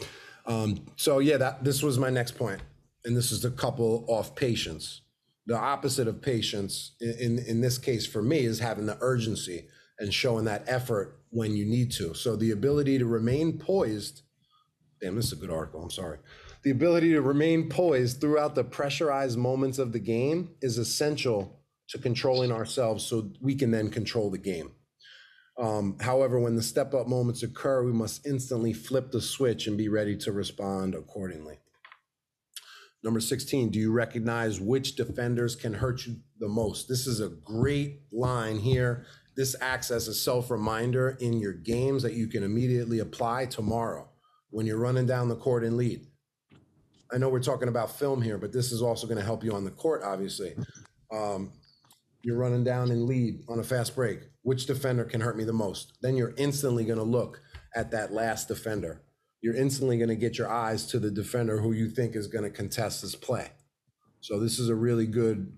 Um, 0.47 0.85
so 0.95 1.19
yeah, 1.19 1.37
that 1.37 1.63
this 1.63 1.83
was 1.83 1.99
my 1.99 2.09
next 2.09 2.31
point, 2.31 2.61
and 3.05 3.15
this 3.15 3.31
is 3.31 3.41
the 3.41 3.51
couple 3.51 4.05
off 4.07 4.35
patience. 4.35 5.01
The 5.45 5.55
opposite 5.55 6.07
of 6.07 6.21
patience 6.21 6.95
in, 6.99 7.13
in 7.19 7.39
in 7.39 7.61
this 7.61 7.77
case 7.77 8.07
for 8.07 8.23
me 8.23 8.39
is 8.39 8.59
having 8.59 8.87
the 8.87 8.97
urgency 9.01 9.67
and 9.99 10.11
showing 10.11 10.45
that 10.45 10.63
effort 10.65 11.19
when 11.29 11.55
you 11.55 11.63
need 11.63 11.91
to. 11.91 12.15
So 12.15 12.35
the 12.35 12.51
ability 12.51 12.97
to 12.97 13.05
remain 13.05 13.59
poised. 13.59 14.23
Damn, 14.99 15.15
this 15.15 15.25
is 15.25 15.33
a 15.33 15.35
good 15.35 15.51
article. 15.51 15.83
I'm 15.83 15.91
sorry. 15.91 16.17
The 16.63 16.71
ability 16.71 17.13
to 17.13 17.21
remain 17.21 17.69
poised 17.69 18.19
throughout 18.19 18.55
the 18.55 18.63
pressurized 18.63 19.37
moments 19.37 19.77
of 19.77 19.93
the 19.93 19.99
game 19.99 20.51
is 20.61 20.77
essential 20.77 21.59
to 21.89 21.97
controlling 21.99 22.51
ourselves 22.51 23.05
so 23.05 23.31
we 23.41 23.55
can 23.55 23.71
then 23.71 23.89
control 23.89 24.29
the 24.29 24.37
game. 24.37 24.71
Um, 25.61 25.95
however, 25.99 26.39
when 26.39 26.55
the 26.55 26.63
step 26.63 26.95
up 26.95 27.07
moments 27.07 27.43
occur, 27.43 27.83
we 27.83 27.93
must 27.93 28.25
instantly 28.25 28.73
flip 28.73 29.11
the 29.11 29.21
switch 29.21 29.67
and 29.67 29.77
be 29.77 29.89
ready 29.89 30.17
to 30.17 30.31
respond 30.31 30.95
accordingly. 30.95 31.59
Number 33.03 33.19
16, 33.19 33.69
do 33.69 33.79
you 33.79 33.91
recognize 33.91 34.59
which 34.59 34.95
defenders 34.95 35.55
can 35.55 35.75
hurt 35.75 36.05
you 36.07 36.15
the 36.39 36.47
most? 36.47 36.87
This 36.89 37.05
is 37.05 37.19
a 37.19 37.29
great 37.29 38.01
line 38.11 38.57
here. 38.57 39.05
This 39.35 39.55
acts 39.61 39.91
as 39.91 40.07
a 40.07 40.15
self 40.15 40.49
reminder 40.49 41.15
in 41.19 41.39
your 41.39 41.53
games 41.53 42.01
that 42.03 42.13
you 42.13 42.27
can 42.27 42.43
immediately 42.43 42.99
apply 42.99 43.45
tomorrow 43.45 44.09
when 44.49 44.65
you're 44.65 44.79
running 44.79 45.05
down 45.05 45.29
the 45.29 45.35
court 45.35 45.63
and 45.63 45.77
lead. 45.77 46.07
I 47.13 47.17
know 47.17 47.29
we're 47.29 47.39
talking 47.39 47.67
about 47.67 47.97
film 47.97 48.21
here, 48.21 48.39
but 48.39 48.51
this 48.51 48.71
is 48.71 48.81
also 48.81 49.05
going 49.05 49.19
to 49.19 49.23
help 49.23 49.43
you 49.43 49.53
on 49.53 49.63
the 49.63 49.71
court, 49.71 50.01
obviously. 50.03 50.55
Um, 51.11 51.51
you're 52.23 52.37
running 52.37 52.63
down 52.63 52.89
and 52.89 53.05
lead 53.05 53.43
on 53.47 53.59
a 53.59 53.63
fast 53.63 53.95
break. 53.95 54.30
Which 54.43 54.65
defender 54.65 55.03
can 55.03 55.21
hurt 55.21 55.37
me 55.37 55.43
the 55.43 55.53
most? 55.53 55.97
Then 56.01 56.15
you're 56.15 56.33
instantly 56.37 56.83
going 56.83 56.97
to 56.97 57.03
look 57.03 57.41
at 57.75 57.91
that 57.91 58.11
last 58.11 58.47
defender. 58.47 59.01
You're 59.41 59.55
instantly 59.55 59.97
going 59.97 60.09
to 60.09 60.15
get 60.15 60.37
your 60.37 60.49
eyes 60.49 60.85
to 60.87 60.99
the 60.99 61.11
defender 61.11 61.59
who 61.59 61.73
you 61.73 61.89
think 61.89 62.15
is 62.15 62.27
going 62.27 62.43
to 62.43 62.49
contest 62.49 63.01
this 63.01 63.15
play. 63.15 63.49
So 64.19 64.39
this 64.39 64.59
is 64.59 64.69
a 64.69 64.75
really 64.75 65.07
good, 65.07 65.51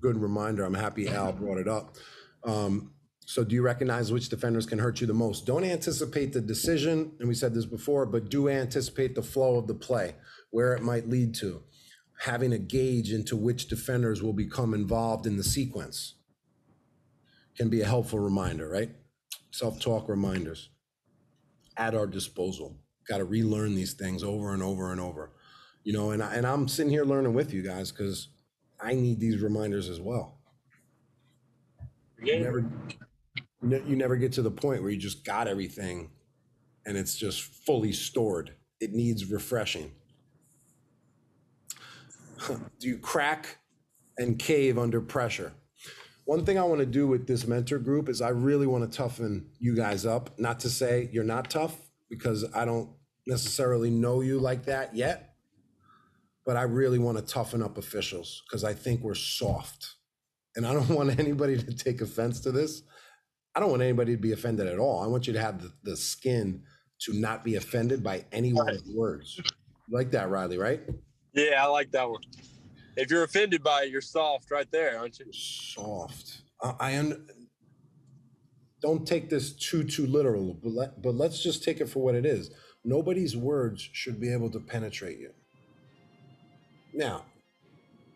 good 0.00 0.16
reminder. 0.20 0.64
I'm 0.64 0.74
happy 0.74 1.08
Al 1.08 1.32
brought 1.32 1.58
it 1.58 1.68
up. 1.68 1.96
Um, 2.44 2.92
so 3.26 3.44
do 3.44 3.54
you 3.54 3.62
recognize 3.62 4.10
which 4.10 4.28
defenders 4.28 4.66
can 4.66 4.78
hurt 4.78 5.00
you 5.00 5.06
the 5.06 5.14
most? 5.14 5.46
Don't 5.46 5.64
anticipate 5.64 6.32
the 6.32 6.40
decision, 6.40 7.12
and 7.18 7.28
we 7.28 7.34
said 7.34 7.54
this 7.54 7.66
before, 7.66 8.04
but 8.04 8.28
do 8.28 8.48
anticipate 8.48 9.14
the 9.14 9.22
flow 9.22 9.56
of 9.56 9.68
the 9.68 9.74
play, 9.74 10.16
where 10.50 10.74
it 10.74 10.82
might 10.82 11.08
lead 11.08 11.34
to 11.36 11.62
having 12.20 12.52
a 12.52 12.58
gauge 12.58 13.12
into 13.12 13.36
which 13.36 13.68
defenders 13.68 14.22
will 14.22 14.32
become 14.32 14.74
involved 14.74 15.26
in 15.26 15.36
the 15.36 15.44
sequence 15.44 16.16
can 17.56 17.68
be 17.68 17.82
a 17.82 17.86
helpful 17.86 18.18
reminder, 18.18 18.68
right? 18.68 18.90
Self 19.50 19.80
talk 19.80 20.08
reminders 20.08 20.70
at 21.76 21.94
our 21.94 22.06
disposal. 22.06 22.76
Got 23.08 23.18
to 23.18 23.24
relearn 23.24 23.74
these 23.74 23.94
things 23.94 24.22
over 24.22 24.52
and 24.54 24.62
over 24.62 24.92
and 24.92 25.00
over, 25.00 25.32
you 25.82 25.92
know. 25.92 26.10
And 26.10 26.22
I, 26.22 26.34
and 26.34 26.46
I'm 26.46 26.68
sitting 26.68 26.92
here 26.92 27.04
learning 27.04 27.34
with 27.34 27.52
you 27.52 27.62
guys 27.62 27.90
because 27.90 28.28
I 28.80 28.94
need 28.94 29.20
these 29.20 29.40
reminders 29.40 29.88
as 29.88 30.00
well. 30.00 30.38
You 32.22 32.40
never, 32.44 32.64
you 33.62 33.96
never 33.96 34.16
get 34.16 34.32
to 34.32 34.42
the 34.42 34.50
point 34.50 34.82
where 34.82 34.90
you 34.90 34.98
just 34.98 35.24
got 35.24 35.48
everything, 35.48 36.10
and 36.86 36.96
it's 36.96 37.16
just 37.16 37.42
fully 37.42 37.92
stored. 37.92 38.54
It 38.80 38.92
needs 38.92 39.24
refreshing. 39.30 39.92
do 42.78 42.88
you 42.88 42.98
crack 42.98 43.58
and 44.18 44.38
cave 44.38 44.78
under 44.78 45.00
pressure? 45.00 45.52
One 46.24 46.44
thing 46.44 46.58
I 46.58 46.64
want 46.64 46.80
to 46.80 46.86
do 46.86 47.06
with 47.06 47.26
this 47.26 47.46
mentor 47.46 47.78
group 47.78 48.08
is 48.08 48.20
I 48.20 48.28
really 48.28 48.66
want 48.66 48.90
to 48.90 48.96
toughen 48.96 49.50
you 49.58 49.74
guys 49.74 50.06
up. 50.06 50.38
Not 50.38 50.60
to 50.60 50.70
say 50.70 51.08
you're 51.12 51.24
not 51.24 51.50
tough, 51.50 51.76
because 52.10 52.44
I 52.54 52.64
don't 52.66 52.90
necessarily 53.26 53.88
know 53.88 54.20
you 54.20 54.38
like 54.38 54.66
that 54.66 54.94
yet, 54.94 55.36
but 56.44 56.56
I 56.56 56.62
really 56.62 56.98
want 56.98 57.16
to 57.16 57.24
toughen 57.24 57.62
up 57.62 57.78
officials 57.78 58.42
because 58.46 58.64
I 58.64 58.74
think 58.74 59.00
we're 59.00 59.14
soft. 59.14 59.94
And 60.56 60.66
I 60.66 60.74
don't 60.74 60.88
want 60.90 61.18
anybody 61.18 61.56
to 61.56 61.72
take 61.74 62.02
offense 62.02 62.40
to 62.40 62.52
this. 62.52 62.82
I 63.54 63.60
don't 63.60 63.70
want 63.70 63.82
anybody 63.82 64.14
to 64.14 64.20
be 64.20 64.32
offended 64.32 64.66
at 64.66 64.78
all. 64.78 65.02
I 65.02 65.06
want 65.06 65.26
you 65.26 65.32
to 65.32 65.40
have 65.40 65.62
the, 65.62 65.72
the 65.84 65.96
skin 65.96 66.62
to 67.02 67.14
not 67.14 67.44
be 67.44 67.56
offended 67.56 68.02
by 68.02 68.24
anyone's 68.30 68.82
words. 68.94 69.36
You 69.38 69.44
like 69.96 70.10
that, 70.10 70.28
Riley, 70.28 70.58
right? 70.58 70.80
Yeah, 71.32 71.64
I 71.64 71.66
like 71.66 71.90
that 71.92 72.08
one. 72.08 72.20
If 72.96 73.10
you're 73.10 73.24
offended 73.24 73.62
by 73.62 73.84
it, 73.84 73.90
you're 73.90 74.00
soft 74.00 74.50
right 74.50 74.70
there, 74.70 74.98
aren't 74.98 75.18
you? 75.18 75.26
soft. 75.32 76.42
I, 76.62 76.74
I 76.80 76.98
un- 76.98 77.26
don't 78.80 79.06
take 79.06 79.28
this 79.30 79.52
too 79.52 79.84
too 79.84 80.06
literal, 80.06 80.54
but 80.54 80.72
let, 80.72 81.02
but 81.02 81.14
let's 81.14 81.42
just 81.42 81.62
take 81.62 81.80
it 81.80 81.88
for 81.88 82.00
what 82.00 82.14
it 82.14 82.26
is. 82.26 82.50
Nobody's 82.84 83.36
words 83.36 83.88
should 83.92 84.20
be 84.20 84.32
able 84.32 84.50
to 84.50 84.60
penetrate 84.60 85.18
you. 85.18 85.32
Now, 86.92 87.24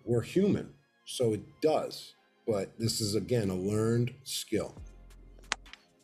we're 0.04 0.22
human, 0.22 0.74
so 1.06 1.34
it 1.34 1.42
does, 1.60 2.14
but 2.46 2.72
this 2.78 3.00
is 3.00 3.14
again 3.14 3.50
a 3.50 3.54
learned 3.54 4.14
skill. 4.24 4.74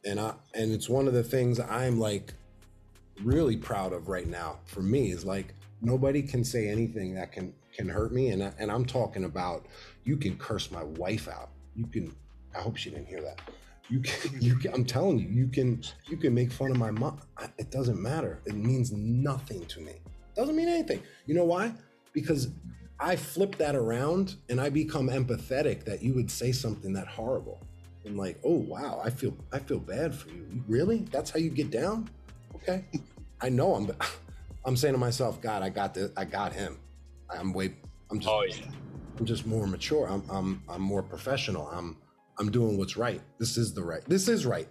And 0.05 0.21
I 0.21 0.35
and 0.55 0.73
it's 0.73 0.89
one 0.89 1.09
of 1.09 1.15
the 1.15 1.23
things 1.25 1.59
I'm 1.59 1.99
like 1.99 2.35
really 3.23 3.57
proud 3.57 3.93
of 3.93 4.09
right 4.09 4.27
now 4.27 4.59
for 4.67 4.81
me 4.81 5.11
is 5.11 5.25
like 5.25 5.55
nobody 5.83 6.23
can 6.23 6.45
say 6.45 6.69
anything 6.69 7.15
that 7.15 7.33
can 7.33 7.53
can 7.73 7.89
hurt 7.89 8.13
me 8.13 8.29
and 8.29 8.43
I, 8.43 8.53
and 8.59 8.71
I'm 8.71 8.85
talking 8.85 9.25
about 9.25 9.67
you 10.05 10.17
can 10.17 10.37
curse 10.37 10.71
my 10.71 10.85
wife 10.85 11.29
out. 11.29 11.51
You 11.75 11.87
can 11.87 12.15
I 12.55 12.61
hope 12.61 12.77
she 12.77 12.91
didn't 12.91 13.07
hear 13.07 13.23
that. 13.23 13.41
You 13.89 14.01
can, 14.01 14.31
you 14.41 14.57
can, 14.57 14.73
I'm 14.73 14.85
telling 14.85 15.19
you, 15.19 15.29
you 15.29 15.49
can 15.49 15.83
you 16.07 16.17
can 16.17 16.35
make 16.35 16.53
fun 16.53 16.71
of 16.71 16.77
my 16.77 16.91
mom. 16.91 17.21
It 17.59 17.71
doesn't 17.71 18.01
matter. 18.01 18.41
It 18.47 18.55
means 18.55 18.93
nothing 18.93 19.67
to 19.67 19.81
me. 19.81 19.95
Doesn't 20.35 20.57
mean 20.57 20.69
anything. 20.69 21.03
You 21.27 21.35
know 21.35 21.45
why? 21.45 21.73
Because 22.13 22.49
I 22.99 23.17
flip 23.17 23.57
that 23.57 23.75
around 23.75 24.37
and 24.49 24.61
I 24.61 24.69
become 24.69 25.09
empathetic 25.09 25.85
that 25.85 26.03
you 26.03 26.15
would 26.15 26.31
say 26.31 26.53
something 26.53 26.93
that 26.93 27.07
horrible. 27.07 27.61
And 28.05 28.17
like, 28.17 28.39
oh 28.45 28.57
wow, 28.57 29.01
I 29.05 29.11
feel 29.11 29.37
I 29.53 29.59
feel 29.59 29.79
bad 29.79 30.15
for 30.15 30.29
you. 30.29 30.47
Really? 30.69 31.07
That's 31.11 31.31
how 31.31 31.39
you 31.39 31.51
get 31.51 31.71
down? 31.71 32.09
Okay. 32.57 32.85
I 33.41 33.49
know 33.49 33.75
I'm 33.75 33.91
I'm 34.65 34.77
saying 34.77 34.95
to 34.95 34.99
myself, 34.99 35.41
God, 35.41 35.63
I 35.63 35.71
got 35.71 35.95
this, 35.95 36.11
I 36.17 36.25
got 36.25 36.53
him. 36.53 36.79
I'm 37.39 37.53
way 37.53 37.75
I'm 38.11 38.19
just 38.19 38.33
Oh 38.33 38.43
yeah. 38.43 38.57
I'm 39.19 39.27
just 39.27 39.47
more 39.47 39.67
mature. 39.67 40.07
I'm 40.07 40.23
I'm 40.31 40.63
I'm 40.69 40.83
more 40.83 41.03
professional. 41.03 41.69
I'm 41.69 41.97
I'm 42.39 42.51
doing 42.51 42.79
what's 42.79 42.97
right. 42.97 43.21
This 43.39 43.57
is 43.57 43.75
the 43.75 43.83
right. 43.83 44.03
This 44.07 44.29
is 44.29 44.47
right. 44.47 44.69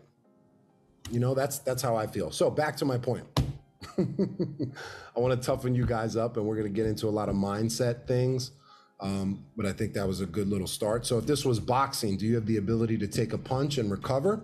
You 1.12 1.19
know, 1.19 1.34
that's 1.34 1.60
that's 1.60 1.82
how 1.82 1.95
I 1.95 2.08
feel. 2.08 2.32
So 2.32 2.50
back 2.50 2.76
to 2.78 2.86
my 2.86 2.98
point. 2.98 3.26
I 3.98 5.19
want 5.19 5.39
to 5.39 5.45
toughen 5.45 5.76
you 5.76 5.86
guys 5.86 6.15
up, 6.15 6.38
and 6.38 6.45
we're 6.45 6.56
going 6.56 6.67
to 6.67 6.74
get 6.74 6.86
into 6.86 7.08
a 7.08 7.12
lot 7.12 7.30
of 7.30 7.36
mindset 7.36 8.08
things. 8.08 8.52
Um, 9.00 9.45
but 9.56 9.65
I 9.65 9.72
think 9.72 9.93
that 9.93 10.06
was 10.08 10.19
a 10.19 10.26
good 10.26 10.50
little 10.50 10.67
start. 10.67 11.06
So 11.06 11.17
if 11.17 11.26
this 11.26 11.45
was 11.45 11.60
boxing, 11.60 12.17
do 12.17 12.26
you 12.26 12.36
have 12.36 12.45
the 12.45 12.58
ability 12.58 12.98
to 12.98 13.08
take 13.08 13.34
a 13.34 13.38
punch 13.38 13.78
and 13.78 13.89
recover? 13.89 14.41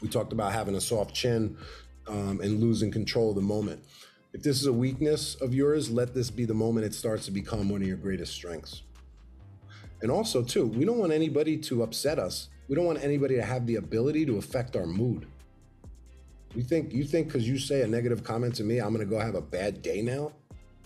We 0.00 0.08
talked 0.08 0.32
about 0.32 0.52
having 0.52 0.74
a 0.74 0.80
soft 0.80 1.14
chin 1.14 1.56
um, 2.08 2.40
and 2.42 2.60
losing 2.60 2.90
control 2.90 3.30
of 3.30 3.36
the 3.36 3.42
moment. 3.42 3.84
If 4.32 4.42
this 4.42 4.60
is 4.60 4.66
a 4.66 4.72
weakness 4.72 5.34
of 5.36 5.52
yours, 5.52 5.90
let 5.90 6.14
this 6.14 6.30
be 6.30 6.44
the 6.44 6.54
moment 6.54 6.86
it 6.86 6.94
starts 6.94 7.24
to 7.26 7.30
become 7.32 7.68
one 7.68 7.82
of 7.82 7.88
your 7.88 7.96
greatest 7.96 8.32
strengths. 8.32 8.82
And 10.02 10.10
also, 10.10 10.42
too, 10.42 10.66
we 10.66 10.84
don't 10.84 10.98
want 10.98 11.12
anybody 11.12 11.56
to 11.58 11.82
upset 11.82 12.18
us. 12.18 12.48
We 12.68 12.76
don't 12.76 12.84
want 12.84 13.02
anybody 13.02 13.34
to 13.34 13.42
have 13.42 13.66
the 13.66 13.76
ability 13.76 14.24
to 14.26 14.38
affect 14.38 14.76
our 14.76 14.86
mood. 14.86 15.26
You 16.54 16.62
think 16.62 16.92
you 16.92 17.04
think 17.04 17.28
because 17.28 17.48
you 17.48 17.58
say 17.58 17.82
a 17.82 17.86
negative 17.86 18.24
comment 18.24 18.54
to 18.56 18.64
me, 18.64 18.78
I'm 18.78 18.92
gonna 18.92 19.04
go 19.04 19.18
have 19.18 19.34
a 19.34 19.40
bad 19.40 19.82
day 19.82 20.02
now? 20.02 20.32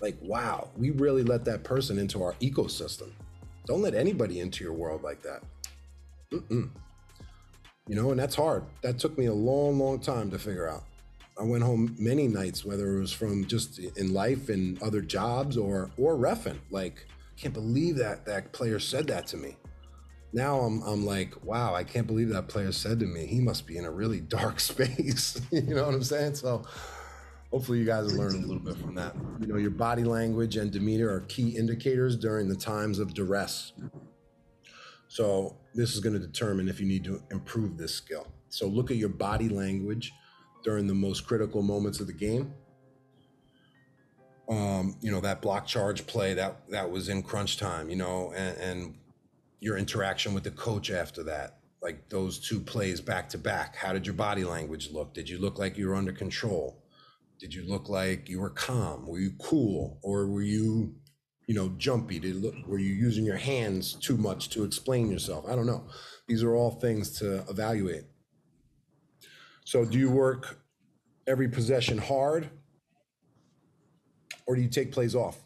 Like, 0.00 0.16
wow, 0.20 0.70
we 0.76 0.90
really 0.90 1.22
let 1.22 1.44
that 1.46 1.64
person 1.64 1.98
into 1.98 2.22
our 2.22 2.35
ecosystem. 2.35 3.11
Don't 3.66 3.80
let 3.80 3.94
anybody 3.94 4.40
into 4.40 4.62
your 4.62 4.74
world 4.74 5.02
like 5.02 5.22
that. 5.22 5.42
Mm-mm. 6.30 6.68
You 7.87 7.94
know, 7.94 8.11
and 8.11 8.18
that's 8.18 8.35
hard. 8.35 8.64
That 8.83 8.98
took 8.98 9.16
me 9.16 9.26
a 9.26 9.33
long, 9.33 9.78
long 9.78 10.00
time 10.00 10.30
to 10.30 10.38
figure 10.38 10.68
out. 10.68 10.85
I 11.38 11.42
went 11.42 11.64
home 11.64 11.97
many 11.99 12.29
nights, 12.29 12.64
whether 12.64 12.97
it 12.97 13.01
was 13.01 13.12
from 13.12 13.47
just 13.47 13.79
in 13.79 14.12
life 14.12 14.49
and 14.49 14.81
other 14.83 15.01
jobs 15.01 15.57
or 15.57 15.90
or 15.97 16.16
refing. 16.16 16.59
Like, 16.70 17.07
can't 17.37 17.55
believe 17.55 17.97
that 17.97 18.25
that 18.27 18.53
player 18.53 18.79
said 18.79 19.09
that 19.09 19.27
to 19.29 19.37
me. 19.37 19.57
Now 20.33 20.61
I'm 20.61 20.83
I'm 20.83 21.05
like, 21.05 21.44
wow, 21.44 21.75
I 21.75 21.83
can't 21.83 22.07
believe 22.07 22.29
that 22.31 22.49
player 22.49 22.73
said 22.73 23.01
to 23.01 23.07
me. 23.07 23.27
He 23.27 23.40
must 23.40 23.66
be 23.66 23.77
in 23.77 23.85
a 23.85 23.90
really 23.90 24.20
dark 24.38 24.61
space. 24.61 25.40
you 25.51 25.75
know 25.75 25.87
what 25.87 25.94
I'm 25.94 26.05
saying? 26.05 26.37
So 26.37 26.62
hopefully 27.51 27.79
you 27.79 27.85
guys 27.85 28.07
will 28.07 28.18
learn 28.18 28.37
a 28.37 28.47
little 28.47 28.62
bit 28.62 28.77
from 28.77 28.94
that. 28.94 29.16
You 29.40 29.49
know, 29.49 29.57
your 29.57 29.70
body 29.70 30.05
language 30.05 30.57
and 30.57 30.70
demeanor 30.70 31.09
are 31.09 31.20
key 31.20 31.51
indicators 31.57 32.16
during 32.16 32.49
the 32.49 32.57
times 32.57 32.99
of 32.99 33.14
duress. 33.14 33.73
So 35.09 35.57
this 35.75 35.94
is 35.94 36.01
going 36.01 36.14
to 36.14 36.25
determine 36.25 36.68
if 36.68 36.81
you 36.81 36.87
need 36.87 37.05
to 37.05 37.23
improve 37.31 37.77
this 37.77 37.94
skill. 37.94 38.27
So 38.49 38.66
look 38.66 38.90
at 38.90 38.97
your 38.97 39.09
body 39.09 39.49
language 39.49 40.12
during 40.64 40.87
the 40.87 40.94
most 40.94 41.27
critical 41.27 41.62
moments 41.62 42.00
of 42.00 42.09
the 42.09 42.12
game. 42.12 42.53
Um, 44.48 44.96
you 45.00 45.12
know, 45.12 45.20
that 45.20 45.40
block 45.40 45.66
charge 45.66 46.07
play 46.07 46.35
that 46.35 46.68
that 46.70 46.90
was 46.90 47.09
in 47.09 47.22
crunch 47.22 47.57
time, 47.57 47.88
you 47.88 47.96
know, 47.96 48.33
and, 48.37 48.59
and 48.59 48.94
your 49.61 49.79
interaction 49.79 50.35
with 50.35 50.44
the 50.44 50.50
coach 50.50 50.90
after 50.90 51.22
that. 51.24 51.59
Like 51.81 52.09
those 52.09 52.38
two 52.38 52.61
plays 52.61 53.00
back 53.00 53.29
to 53.31 53.38
back. 53.38 53.77
How 53.77 53.92
did 53.92 54.07
your 54.07 54.14
body 54.14 54.44
language 54.44 54.90
look? 54.90 55.14
Did 55.14 55.29
you 55.29 55.38
look 55.38 55.59
like 55.59 55.79
you 55.79 55.88
were 55.88 55.94
under 55.94 56.12
control? 56.12 56.83
Did 57.38 57.55
you 57.55 57.64
look 57.66 57.88
like 57.88 58.29
you 58.29 58.40
were 58.40 58.50
calm? 58.50 59.07
Were 59.07 59.18
you 59.18 59.33
cool? 59.38 59.98
Or 60.03 60.27
were 60.27 60.42
you 60.42 60.94
you 61.46 61.55
know, 61.55 61.72
jumpy? 61.77 62.18
Did 62.18 62.37
look, 62.37 62.55
were 62.66 62.79
you 62.79 62.94
using 62.94 63.24
your 63.24 63.37
hands 63.37 63.94
too 63.94 64.16
much 64.16 64.48
to 64.50 64.64
explain 64.64 65.11
yourself? 65.11 65.44
I 65.48 65.55
don't 65.55 65.66
know. 65.66 65.87
These 66.27 66.42
are 66.42 66.55
all 66.55 66.72
things 66.72 67.18
to 67.18 67.44
evaluate. 67.48 68.05
So, 69.64 69.85
do 69.85 69.98
you 69.98 70.11
work 70.11 70.59
every 71.27 71.48
possession 71.48 71.96
hard, 71.96 72.50
or 74.46 74.55
do 74.55 74.61
you 74.61 74.68
take 74.68 74.92
plays 74.92 75.14
off? 75.14 75.38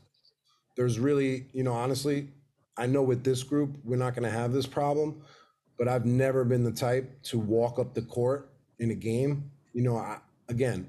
There's 0.77 0.99
really, 0.99 1.47
you 1.53 1.63
know, 1.63 1.73
honestly, 1.73 2.29
I 2.77 2.87
know 2.87 3.03
with 3.03 3.23
this 3.23 3.45
group 3.45 3.77
we're 3.85 3.97
not 3.97 4.15
going 4.15 4.25
to 4.25 4.37
have 4.37 4.53
this 4.53 4.67
problem, 4.67 5.23
but 5.79 5.87
I've 5.87 6.05
never 6.05 6.45
been 6.45 6.65
the 6.65 6.73
type 6.73 7.23
to 7.25 7.39
walk 7.39 7.79
up 7.79 7.95
the 7.95 8.03
court 8.03 8.51
in 8.81 8.91
a 8.91 8.95
game. 8.95 9.51
You 9.73 9.83
know, 9.83 9.97
I, 9.97 10.19
again, 10.49 10.89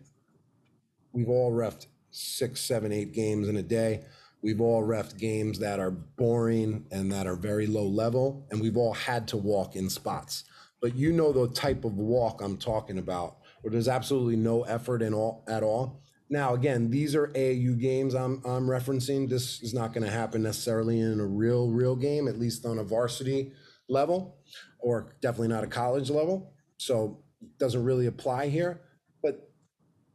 we've 1.11 1.29
all 1.29 1.51
refed 1.51 1.85
six, 2.09 2.61
seven, 2.61 2.91
eight 2.91 3.13
games 3.13 3.47
in 3.47 3.57
a 3.57 3.63
day. 3.63 4.01
We've 4.41 4.61
all 4.61 4.83
refed 4.83 5.19
games 5.19 5.59
that 5.59 5.79
are 5.79 5.91
boring 5.91 6.85
and 6.91 7.11
that 7.11 7.27
are 7.27 7.35
very 7.35 7.67
low 7.67 7.85
level, 7.85 8.47
and 8.49 8.59
we've 8.59 8.77
all 8.77 8.93
had 8.93 9.27
to 9.29 9.37
walk 9.37 9.75
in 9.75 9.87
spots. 9.87 10.45
But 10.81 10.95
you 10.95 11.11
know 11.11 11.33
the 11.33 11.49
type 11.53 11.83
of 11.83 11.97
walk 11.97 12.41
I'm 12.41 12.57
talking 12.57 12.97
about, 12.97 13.37
where 13.61 13.71
there's 13.71 13.87
absolutely 13.87 14.37
no 14.37 14.63
effort 14.63 15.01
in 15.01 15.13
all 15.13 15.43
at 15.47 15.63
all. 15.63 16.01
Now, 16.29 16.53
again, 16.53 16.91
these 16.91 17.15
are 17.15 17.27
AAU 17.29 17.79
games 17.79 18.13
I'm 18.13 18.41
I'm 18.45 18.67
referencing. 18.67 19.27
This 19.27 19.61
is 19.61 19.73
not 19.73 19.93
going 19.93 20.05
to 20.05 20.11
happen 20.11 20.43
necessarily 20.43 20.99
in 20.99 21.19
a 21.19 21.25
real 21.25 21.69
real 21.69 21.95
game, 21.95 22.27
at 22.27 22.39
least 22.39 22.65
on 22.65 22.77
a 22.77 22.83
varsity 22.83 23.51
level, 23.89 24.37
or 24.79 25.15
definitely 25.21 25.47
not 25.47 25.63
a 25.63 25.67
college 25.67 26.09
level. 26.09 26.53
So 26.77 27.23
it 27.41 27.57
doesn't 27.57 27.83
really 27.83 28.05
apply 28.05 28.49
here. 28.49 28.81
But 29.21 29.49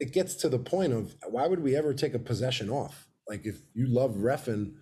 it 0.01 0.13
gets 0.13 0.35
to 0.37 0.49
the 0.49 0.59
point 0.59 0.93
of 0.93 1.15
why 1.29 1.47
would 1.47 1.61
we 1.61 1.77
ever 1.77 1.93
take 1.93 2.15
a 2.15 2.19
possession 2.19 2.71
off? 2.71 3.09
Like 3.29 3.45
if 3.45 3.57
you 3.75 3.87
love 3.87 4.13
refing, 4.13 4.75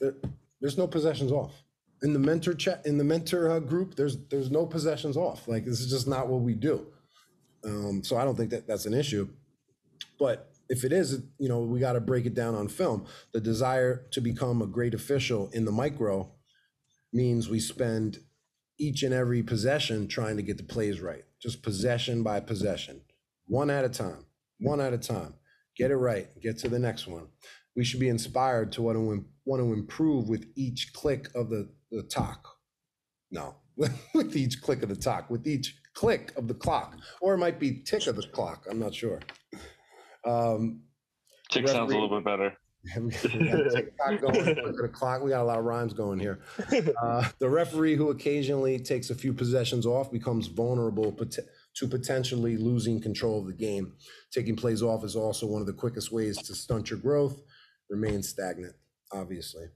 there, 0.00 0.14
there's 0.60 0.78
no 0.78 0.86
possessions 0.86 1.32
off. 1.32 1.62
In 2.02 2.12
the 2.12 2.18
mentor 2.18 2.54
chat, 2.54 2.86
in 2.86 2.98
the 2.98 3.04
mentor 3.04 3.50
uh, 3.50 3.58
group, 3.58 3.96
there's 3.96 4.16
there's 4.28 4.50
no 4.50 4.66
possessions 4.66 5.16
off. 5.16 5.48
Like 5.48 5.64
this 5.64 5.80
is 5.80 5.90
just 5.90 6.06
not 6.06 6.28
what 6.28 6.40
we 6.40 6.54
do. 6.54 6.86
Um, 7.64 8.04
so 8.04 8.16
I 8.16 8.24
don't 8.24 8.36
think 8.36 8.50
that 8.50 8.66
that's 8.66 8.86
an 8.86 8.94
issue. 8.94 9.28
But 10.18 10.50
if 10.68 10.84
it 10.84 10.92
is, 10.92 11.22
you 11.38 11.48
know, 11.48 11.60
we 11.60 11.80
got 11.80 11.94
to 11.94 12.00
break 12.00 12.26
it 12.26 12.34
down 12.34 12.54
on 12.54 12.68
film. 12.68 13.06
The 13.32 13.40
desire 13.40 14.06
to 14.12 14.20
become 14.20 14.62
a 14.62 14.66
great 14.66 14.94
official 14.94 15.50
in 15.52 15.64
the 15.64 15.72
micro 15.72 16.30
means 17.12 17.48
we 17.48 17.58
spend 17.58 18.18
each 18.78 19.02
and 19.02 19.12
every 19.12 19.42
possession 19.42 20.06
trying 20.06 20.36
to 20.36 20.42
get 20.42 20.56
the 20.56 20.62
plays 20.62 21.00
right, 21.00 21.24
just 21.40 21.62
possession 21.62 22.22
by 22.22 22.38
possession, 22.38 23.00
one 23.46 23.70
at 23.70 23.84
a 23.84 23.88
time, 23.88 24.24
one 24.60 24.80
at 24.80 24.92
a 24.92 24.98
time. 24.98 25.34
Get 25.76 25.90
it 25.90 25.96
right, 25.96 26.28
get 26.40 26.58
to 26.58 26.68
the 26.68 26.78
next 26.78 27.08
one 27.08 27.28
we 27.78 27.84
should 27.84 28.00
be 28.00 28.08
inspired 28.08 28.72
to 28.72 28.82
want 28.82 28.96
to 28.96 29.24
want 29.48 29.62
to 29.62 29.72
improve 29.72 30.28
with 30.28 30.46
each 30.54 30.92
click 30.92 31.28
of 31.34 31.50
the 31.50 31.68
the 31.90 32.02
talk. 32.02 32.56
No, 33.30 33.56
with 34.14 34.36
each 34.36 34.60
click 34.62 34.82
of 34.82 34.88
the 34.88 34.96
talk, 34.96 35.30
with 35.30 35.46
each 35.46 35.76
click 35.94 36.32
of 36.36 36.48
the 36.48 36.54
clock, 36.54 36.96
or 37.20 37.34
it 37.34 37.38
might 37.38 37.58
be 37.58 37.82
tick 37.82 38.06
of 38.06 38.16
the 38.16 38.22
clock. 38.22 38.66
I'm 38.70 38.78
not 38.78 38.94
sure. 38.94 39.20
Um, 40.24 40.82
tick 41.50 41.66
sounds 41.66 41.90
a 41.90 41.94
little 41.94 42.08
bit 42.08 42.24
better. 42.24 42.56
we 42.96 43.10
got 43.10 43.70
TikTok 43.74 44.20
going, 44.20 44.44
the 44.54 44.90
clock. 44.92 45.22
We 45.22 45.30
got 45.30 45.42
a 45.42 45.44
lot 45.44 45.58
of 45.58 45.64
rhymes 45.64 45.92
going 45.92 46.20
here. 46.20 46.40
Uh, 47.02 47.28
the 47.38 47.48
referee 47.48 47.96
who 47.96 48.10
occasionally 48.10 48.78
takes 48.78 49.10
a 49.10 49.14
few 49.14 49.32
possessions 49.32 49.86
off 49.86 50.10
becomes 50.10 50.46
vulnerable 50.46 51.12
to 51.12 51.86
potentially 51.86 52.56
losing 52.56 53.00
control 53.00 53.40
of 53.40 53.46
the 53.46 53.52
game. 53.52 53.94
Taking 54.32 54.56
plays 54.56 54.82
off 54.82 55.04
is 55.04 55.16
also 55.16 55.46
one 55.46 55.60
of 55.60 55.66
the 55.66 55.72
quickest 55.72 56.12
ways 56.12 56.36
to 56.38 56.54
stunt 56.54 56.90
your 56.90 56.98
growth 56.98 57.40
remain 57.88 58.22
stagnant, 58.22 58.74
obviously. 59.12 59.66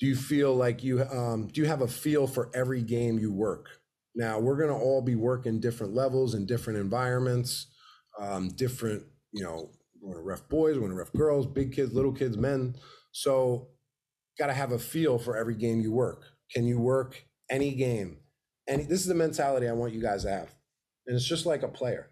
Do 0.00 0.06
you 0.06 0.14
feel 0.14 0.54
like 0.54 0.84
you 0.84 1.02
um, 1.02 1.48
do 1.48 1.60
you 1.60 1.66
have 1.66 1.82
a 1.82 1.88
feel 1.88 2.26
for 2.26 2.50
every 2.54 2.82
game 2.82 3.18
you 3.18 3.32
work? 3.32 3.66
Now 4.14 4.38
we're 4.38 4.56
going 4.56 4.70
to 4.70 4.76
all 4.76 5.02
be 5.02 5.16
working 5.16 5.60
different 5.60 5.94
levels 5.94 6.34
in 6.34 6.46
different 6.46 6.78
environments, 6.78 7.66
um, 8.18 8.48
different 8.50 9.04
you 9.32 9.42
know 9.42 9.70
we're 10.00 10.14
going 10.14 10.24
to 10.24 10.28
ref 10.28 10.48
boys, 10.48 10.74
we're 10.74 10.86
going 10.86 10.92
to 10.92 10.98
ref 10.98 11.12
girls, 11.12 11.46
big 11.46 11.72
kids, 11.72 11.92
little 11.92 12.12
kids, 12.12 12.36
men. 12.36 12.76
So 13.12 13.68
got 14.38 14.46
to 14.46 14.52
have 14.52 14.72
a 14.72 14.78
feel 14.78 15.18
for 15.18 15.36
every 15.36 15.56
game 15.56 15.80
you 15.80 15.92
work. 15.92 16.24
Can 16.52 16.64
you 16.66 16.78
work 16.78 17.24
any 17.50 17.74
game? 17.74 18.18
And 18.68 18.82
this 18.88 19.00
is 19.00 19.06
the 19.06 19.14
mentality 19.14 19.68
I 19.68 19.72
want 19.72 19.92
you 19.92 20.00
guys 20.00 20.22
to 20.22 20.30
have. 20.30 20.54
And 21.06 21.16
it's 21.16 21.26
just 21.26 21.46
like 21.46 21.62
a 21.62 21.68
player 21.68 22.10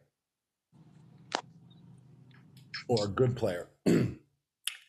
or 2.88 3.04
a 3.04 3.08
good 3.08 3.36
player. 3.36 3.68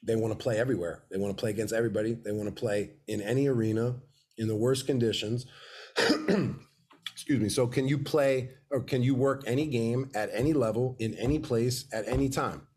they 0.03 0.15
want 0.15 0.37
to 0.37 0.41
play 0.41 0.57
everywhere. 0.57 1.03
They 1.09 1.17
want 1.17 1.35
to 1.35 1.39
play 1.39 1.49
against 1.49 1.73
everybody. 1.73 2.13
They 2.13 2.31
want 2.31 2.53
to 2.53 2.59
play 2.59 2.91
in 3.07 3.21
any 3.21 3.47
arena 3.47 3.95
in 4.37 4.47
the 4.47 4.55
worst 4.55 4.85
conditions. 4.85 5.45
Excuse 5.97 7.41
me. 7.41 7.49
So, 7.49 7.67
can 7.67 7.87
you 7.87 7.97
play 7.97 8.51
or 8.69 8.81
can 8.81 9.01
you 9.01 9.15
work 9.15 9.43
any 9.47 9.67
game 9.67 10.11
at 10.13 10.29
any 10.33 10.53
level 10.53 10.95
in 10.99 11.13
any 11.15 11.39
place 11.39 11.85
at 11.91 12.07
any 12.07 12.29
time? 12.29 12.67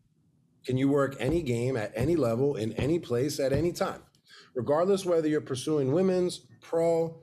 Can 0.65 0.77
you 0.77 0.89
work 0.89 1.15
any 1.19 1.41
game 1.41 1.75
at 1.75 1.91
any 1.95 2.15
level 2.15 2.55
in 2.55 2.73
any 2.73 2.99
place 2.99 3.39
at 3.39 3.51
any 3.51 3.71
time? 3.71 4.01
Regardless 4.53 5.05
whether 5.05 5.27
you're 5.27 5.41
pursuing 5.41 5.91
women's, 5.91 6.41
pro, 6.61 7.21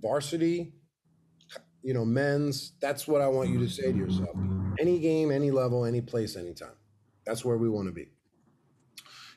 varsity, 0.00 0.74
you 1.82 1.94
know, 1.94 2.04
men's, 2.04 2.72
that's 2.80 3.08
what 3.08 3.20
I 3.20 3.28
want 3.28 3.50
you 3.50 3.58
to 3.60 3.68
say 3.68 3.92
to 3.92 3.98
yourself. 3.98 4.36
Any 4.78 4.98
game, 4.98 5.30
any 5.30 5.50
level, 5.50 5.84
any 5.84 6.00
place, 6.00 6.36
anytime. 6.36 6.76
That's 7.26 7.44
where 7.44 7.56
we 7.56 7.68
want 7.68 7.88
to 7.88 7.92
be. 7.92 8.08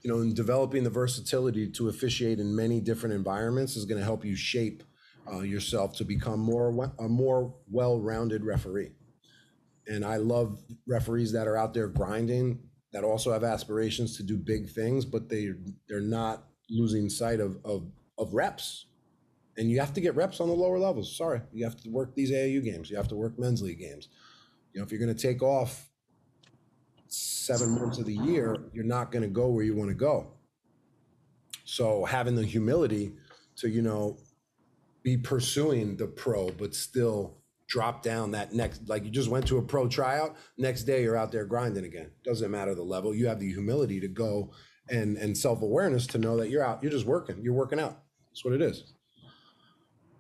You 0.04 0.12
know, 0.12 0.22
in 0.22 0.34
developing 0.34 0.84
the 0.84 0.90
versatility 0.90 1.70
to 1.72 1.88
officiate 1.88 2.40
in 2.40 2.56
many 2.56 2.82
different 2.82 3.16
environments 3.16 3.76
is 3.78 3.86
going 3.86 4.00
to 4.00 4.06
help 4.06 4.26
you 4.26 4.36
shape 4.36 4.84
uh, 5.32 5.40
yourself 5.40 5.96
to 5.98 6.04
become 6.04 6.40
more 6.40 6.94
a 7.00 7.08
more 7.08 7.54
well-rounded 7.72 8.44
referee. 8.44 8.92
And 9.88 10.04
I 10.06 10.18
love 10.18 10.62
referees 10.88 11.32
that 11.34 11.48
are 11.48 11.58
out 11.58 11.74
there 11.74 11.88
grinding, 11.88 12.60
that 12.92 13.04
also 13.04 13.32
have 13.34 13.44
aspirations 13.44 14.16
to 14.18 14.24
do 14.24 14.38
big 14.38 14.70
things, 14.70 15.06
but 15.06 15.30
they 15.30 15.50
they're 15.88 16.02
not 16.02 16.46
losing 16.70 17.10
sight 17.10 17.40
of 17.40 17.58
of, 17.66 17.86
of 18.18 18.34
reps. 18.34 18.86
And 19.58 19.70
you 19.70 19.80
have 19.80 19.94
to 19.94 20.02
get 20.02 20.16
reps 20.16 20.40
on 20.40 20.48
the 20.48 20.54
lower 20.54 20.80
levels. 20.80 21.16
Sorry, 21.16 21.42
you 21.52 21.64
have 21.64 21.78
to 21.84 21.90
work 21.90 22.16
these 22.16 22.32
AAU 22.32 22.64
games. 22.64 22.90
You 22.90 22.98
have 22.98 23.08
to 23.10 23.16
work 23.16 23.38
men's 23.38 23.62
league 23.62 23.80
games. 23.80 24.08
You 24.74 24.80
know, 24.80 24.86
if 24.86 24.92
you're 24.92 25.00
going 25.00 25.16
to 25.16 25.22
take 25.22 25.44
off 25.44 25.90
seven 27.14 27.70
months 27.70 28.00
of 28.00 28.06
the 28.06 28.16
year, 28.16 28.58
you're 28.74 28.84
not 28.84 29.12
going 29.12 29.22
to 29.22 29.30
go 29.30 29.48
where 29.50 29.64
you 29.64 29.76
want 29.76 29.90
to 29.90 29.96
go. 29.96 30.34
So 31.66 32.06
having 32.06 32.36
the 32.36 32.46
humility 32.46 33.14
to, 33.58 33.70
you 33.70 33.82
know, 33.82 34.18
be 35.04 35.18
pursuing 35.18 35.96
the 35.98 36.08
pro, 36.08 36.50
but 36.50 36.74
still 36.74 37.38
drop 37.68 38.04
down 38.04 38.32
that 38.32 38.54
next, 38.54 38.88
like 38.88 39.04
you 39.06 39.12
just 39.12 39.30
went 39.30 39.48
to 39.48 39.58
a 39.58 39.62
pro 39.62 39.88
tryout, 39.88 40.36
next 40.58 40.84
day 40.84 41.04
you're 41.04 41.18
out 41.18 41.32
there 41.32 41.46
grinding 41.46 41.86
again. 41.86 42.12
Doesn't 42.24 42.52
matter 42.52 42.74
the 42.76 42.84
level. 42.84 43.14
You 43.14 43.28
have 43.28 43.40
the 43.40 43.52
humility 43.52 44.00
to 44.00 44.08
go 44.08 44.52
and, 44.90 45.18
and 45.18 45.38
self 45.38 45.62
awareness 45.62 46.08
to 46.08 46.18
know 46.18 46.38
that 46.38 46.50
you're 46.50 46.64
out, 46.64 46.82
you're 46.82 46.92
just 46.92 47.06
working, 47.06 47.42
you're 47.42 47.54
working 47.54 47.80
out. 47.80 48.00
That's 48.32 48.44
what 48.44 48.54
it 48.54 48.62
is. 48.62 48.93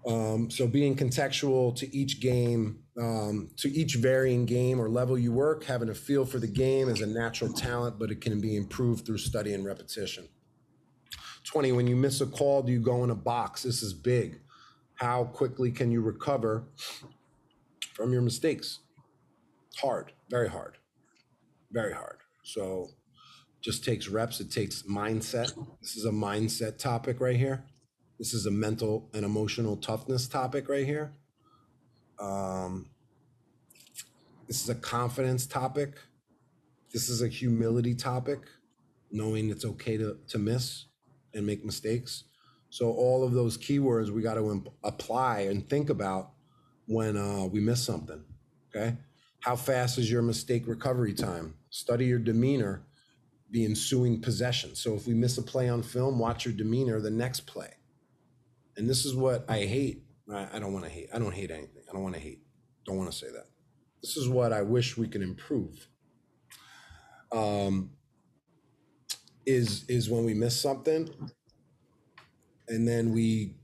Um, 0.05 0.49
so 0.49 0.67
being 0.67 0.95
contextual 0.95 1.75
to 1.77 1.95
each 1.95 2.19
game, 2.19 2.79
um, 2.99 3.49
to 3.57 3.69
each 3.69 3.95
varying 3.95 4.45
game 4.45 4.79
or 4.79 4.89
level 4.89 5.17
you 5.17 5.31
work, 5.31 5.63
having 5.63 5.89
a 5.89 5.93
feel 5.93 6.25
for 6.25 6.39
the 6.39 6.47
game 6.47 6.89
is 6.89 7.01
a 7.01 7.07
natural 7.07 7.53
talent, 7.53 7.97
but 7.97 8.11
it 8.11 8.19
can 8.19 8.41
be 8.41 8.57
improved 8.57 9.05
through 9.05 9.19
study 9.19 9.53
and 9.53 9.65
repetition. 9.65 10.27
20, 11.45 11.71
when 11.71 11.87
you 11.87 11.95
miss 11.95 12.21
a 12.21 12.25
call, 12.25 12.61
do 12.63 12.71
you 12.71 12.79
go 12.79 13.03
in 13.03 13.09
a 13.09 13.15
box? 13.15 13.63
This 13.63 13.81
is 13.81 13.93
big. 13.93 14.39
How 14.95 15.25
quickly 15.25 15.71
can 15.71 15.91
you 15.91 16.01
recover 16.01 16.65
from 17.93 18.11
your 18.11 18.21
mistakes? 18.21 18.79
hard, 19.77 20.11
very 20.29 20.49
hard, 20.49 20.77
very 21.71 21.93
hard. 21.93 22.17
So 22.43 22.89
just 23.61 23.83
takes 23.83 24.07
reps. 24.07 24.39
It 24.39 24.51
takes 24.51 24.83
mindset. 24.83 25.53
This 25.81 25.95
is 25.95 26.05
a 26.05 26.11
mindset 26.11 26.77
topic 26.77 27.19
right 27.19 27.37
here. 27.37 27.63
This 28.23 28.33
is 28.33 28.45
a 28.45 28.51
mental 28.51 29.09
and 29.13 29.25
emotional 29.25 29.75
toughness 29.75 30.29
topic 30.29 30.69
right 30.69 30.85
here. 30.85 31.11
Um, 32.17 32.87
this 34.47 34.63
is 34.63 34.69
a 34.69 34.75
confidence 34.75 35.45
topic. 35.45 35.97
This 36.93 37.09
is 37.09 37.21
a 37.21 37.27
humility 37.27 37.93
topic, 37.93 38.39
knowing 39.11 39.49
it's 39.49 39.65
okay 39.65 39.97
to, 39.97 40.19
to 40.29 40.37
miss 40.37 40.85
and 41.33 41.45
make 41.45 41.65
mistakes. 41.65 42.23
So 42.69 42.93
all 42.93 43.25
of 43.25 43.33
those 43.33 43.57
keywords 43.57 44.09
we 44.09 44.21
got 44.21 44.35
to 44.35 44.51
imp- 44.51 44.69
apply 44.85 45.39
and 45.39 45.69
think 45.69 45.89
about 45.89 46.31
when 46.85 47.17
uh, 47.17 47.47
we 47.47 47.59
miss 47.59 47.83
something. 47.83 48.23
Okay. 48.73 48.95
How 49.41 49.57
fast 49.57 49.97
is 49.97 50.09
your 50.09 50.21
mistake 50.21 50.65
recovery 50.65 51.13
time? 51.13 51.55
Study 51.71 52.05
your 52.05 52.19
demeanor, 52.19 52.83
the 53.51 53.65
ensuing 53.65 54.21
possession. 54.21 54.75
So 54.75 54.95
if 54.95 55.07
we 55.07 55.13
miss 55.13 55.37
a 55.37 55.43
play 55.43 55.67
on 55.67 55.83
film, 55.83 56.19
watch 56.19 56.45
your 56.45 56.53
demeanor 56.53 57.01
the 57.01 57.11
next 57.11 57.41
play. 57.47 57.73
And 58.77 58.89
this 58.89 59.05
is 59.05 59.15
what 59.15 59.45
I 59.49 59.59
hate. 59.59 60.03
I, 60.31 60.47
I 60.53 60.59
don't 60.59 60.73
want 60.73 60.85
to 60.85 60.91
hate. 60.91 61.09
I 61.13 61.19
don't 61.19 61.33
hate 61.33 61.51
anything. 61.51 61.83
I 61.89 61.93
don't 61.93 62.03
want 62.03 62.15
to 62.15 62.21
hate. 62.21 62.41
Don't 62.85 62.97
want 62.97 63.11
to 63.11 63.17
say 63.17 63.27
that. 63.31 63.47
This 64.01 64.17
is 64.17 64.27
what 64.27 64.51
I 64.51 64.61
wish 64.61 64.97
we 64.97 65.07
could 65.07 65.21
improve. 65.21 65.87
Um, 67.31 67.91
is 69.45 69.85
is 69.87 70.09
when 70.09 70.25
we 70.25 70.33
miss 70.33 70.59
something, 70.59 71.09
and 72.67 72.87
then 72.87 73.11
we 73.11 73.55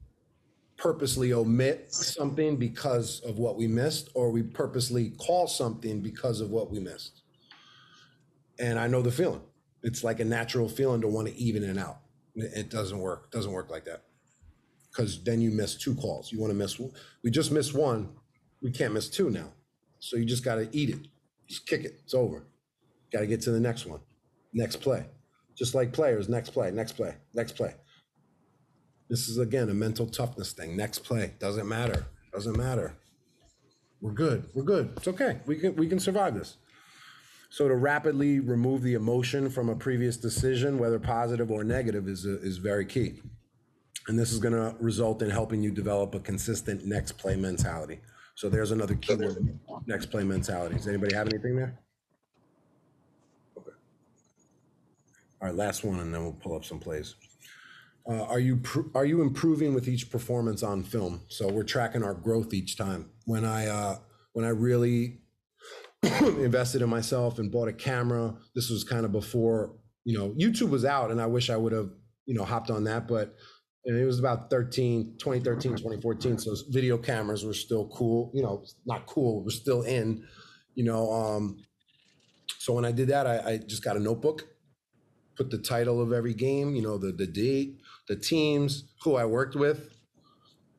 purposely 0.77 1.33
omit 1.33 1.93
something 1.93 2.55
because 2.55 3.19
of 3.21 3.37
what 3.37 3.57
we 3.57 3.67
missed, 3.67 4.09
or 4.13 4.31
we 4.31 4.41
purposely 4.41 5.11
call 5.11 5.47
something 5.47 6.01
because 6.01 6.41
of 6.41 6.49
what 6.51 6.71
we 6.71 6.79
missed. 6.79 7.21
And 8.59 8.79
I 8.79 8.87
know 8.87 9.01
the 9.01 9.11
feeling. 9.11 9.41
It's 9.83 10.03
like 10.03 10.19
a 10.19 10.25
natural 10.25 10.67
feeling 10.67 11.01
to 11.01 11.07
want 11.07 11.27
to 11.27 11.35
even 11.35 11.63
it 11.63 11.77
out. 11.77 11.99
It 12.35 12.69
doesn't 12.69 12.99
work. 12.99 13.29
It 13.31 13.35
doesn't 13.35 13.51
work 13.51 13.69
like 13.69 13.85
that. 13.85 14.03
Because 14.91 15.23
then 15.23 15.39
you 15.41 15.51
miss 15.51 15.75
two 15.75 15.95
calls. 15.95 16.31
You 16.31 16.39
want 16.39 16.51
to 16.51 16.57
miss. 16.57 16.79
We 17.23 17.31
just 17.31 17.51
missed 17.51 17.75
one. 17.75 18.09
We 18.61 18.71
can't 18.71 18.93
miss 18.93 19.09
two 19.09 19.29
now. 19.29 19.53
So 19.99 20.17
you 20.17 20.25
just 20.25 20.43
got 20.43 20.55
to 20.55 20.67
eat 20.71 20.89
it. 20.89 21.07
Just 21.47 21.67
kick 21.67 21.83
it. 21.83 21.99
It's 22.03 22.13
over. 22.13 22.47
Got 23.11 23.21
to 23.21 23.27
get 23.27 23.41
to 23.41 23.51
the 23.51 23.59
next 23.59 23.85
one. 23.85 23.99
Next 24.53 24.77
play. 24.77 25.05
Just 25.55 25.75
like 25.75 25.93
players. 25.93 26.29
Next 26.29 26.51
play. 26.51 26.71
Next 26.71 26.93
play. 26.93 27.15
Next 27.33 27.53
play. 27.53 27.75
This 29.09 29.27
is 29.27 29.39
again 29.39 29.69
a 29.69 29.73
mental 29.73 30.05
toughness 30.05 30.53
thing. 30.53 30.75
Next 30.77 30.99
play. 30.99 31.33
Doesn't 31.39 31.67
matter. 31.67 32.05
Doesn't 32.31 32.57
matter. 32.57 32.95
We're 34.01 34.11
good. 34.11 34.49
We're 34.53 34.63
good. 34.63 34.93
It's 34.97 35.07
okay. 35.07 35.39
We 35.45 35.57
can 35.57 35.75
we 35.75 35.87
can 35.87 35.99
survive 35.99 36.35
this. 36.35 36.57
So 37.49 37.67
to 37.67 37.75
rapidly 37.75 38.39
remove 38.39 38.83
the 38.83 38.93
emotion 38.93 39.49
from 39.49 39.69
a 39.69 39.75
previous 39.75 40.17
decision, 40.17 40.77
whether 40.77 40.99
positive 40.99 41.49
or 41.49 41.63
negative, 41.63 42.07
is 42.07 42.23
is 42.25 42.57
very 42.57 42.85
key. 42.85 43.21
And 44.09 44.17
this 44.17 44.31
is 44.31 44.39
going 44.39 44.55
to 44.55 44.75
result 44.79 45.21
in 45.21 45.29
helping 45.29 45.61
you 45.61 45.69
develop 45.69 46.15
a 46.15 46.19
consistent 46.19 46.83
next 46.83 47.11
play 47.19 47.35
mentality. 47.35 47.99
So 48.33 48.49
there's 48.49 48.71
another 48.71 48.95
keyword: 48.95 49.59
next 49.85 50.07
play 50.07 50.23
mentality. 50.23 50.77
Does 50.77 50.87
anybody 50.87 51.13
have 51.13 51.27
anything 51.27 51.55
there? 51.55 51.77
Okay. 53.55 53.69
All 55.39 55.47
right, 55.47 55.55
last 55.55 55.83
one, 55.83 55.99
and 55.99 56.11
then 56.11 56.23
we'll 56.23 56.33
pull 56.33 56.55
up 56.55 56.65
some 56.65 56.79
plays. 56.79 57.13
Uh, 58.09 58.23
are 58.23 58.39
you 58.39 58.59
are 58.95 59.05
you 59.05 59.21
improving 59.21 59.75
with 59.75 59.87
each 59.87 60.09
performance 60.09 60.63
on 60.63 60.81
film? 60.81 61.21
So 61.27 61.47
we're 61.47 61.61
tracking 61.61 62.03
our 62.03 62.15
growth 62.15 62.51
each 62.51 62.77
time. 62.77 63.11
When 63.25 63.45
I 63.45 63.67
uh, 63.67 63.97
when 64.33 64.43
I 64.43 64.49
really 64.49 65.19
invested 66.01 66.81
in 66.81 66.89
myself 66.89 67.37
and 67.37 67.51
bought 67.51 67.67
a 67.67 67.73
camera, 67.73 68.33
this 68.55 68.71
was 68.71 68.83
kind 68.83 69.05
of 69.05 69.11
before 69.11 69.75
you 70.03 70.17
know 70.17 70.29
YouTube 70.29 70.71
was 70.71 70.83
out, 70.83 71.11
and 71.11 71.21
I 71.21 71.27
wish 71.27 71.51
I 71.51 71.57
would 71.57 71.73
have 71.73 71.91
you 72.25 72.33
know 72.33 72.43
hopped 72.43 72.71
on 72.71 72.85
that, 72.85 73.07
but 73.07 73.35
and 73.89 73.97
it 73.97 74.05
was 74.05 74.19
about 74.19 74.51
13 74.51 75.15
2013 75.17 75.71
2014 75.71 76.37
so 76.37 76.55
video 76.69 76.97
cameras 76.97 77.43
were 77.43 77.53
still 77.53 77.87
cool 77.87 78.31
you 78.33 78.43
know 78.43 78.63
not 78.85 79.05
cool 79.07 79.43
we're 79.43 79.49
still 79.49 79.81
in 79.81 80.23
you 80.75 80.83
know 80.83 81.11
um 81.11 81.57
so 82.59 82.73
when 82.73 82.85
i 82.85 82.91
did 82.91 83.07
that 83.07 83.25
I, 83.25 83.53
I 83.53 83.57
just 83.57 83.83
got 83.83 83.97
a 83.97 83.99
notebook 83.99 84.47
put 85.35 85.49
the 85.49 85.57
title 85.57 86.01
of 86.01 86.13
every 86.13 86.35
game 86.35 86.75
you 86.75 86.83
know 86.83 86.97
the 86.97 87.11
the 87.11 87.25
date 87.25 87.79
the 88.07 88.15
teams 88.15 88.83
who 89.03 89.15
i 89.15 89.25
worked 89.25 89.55
with 89.55 89.89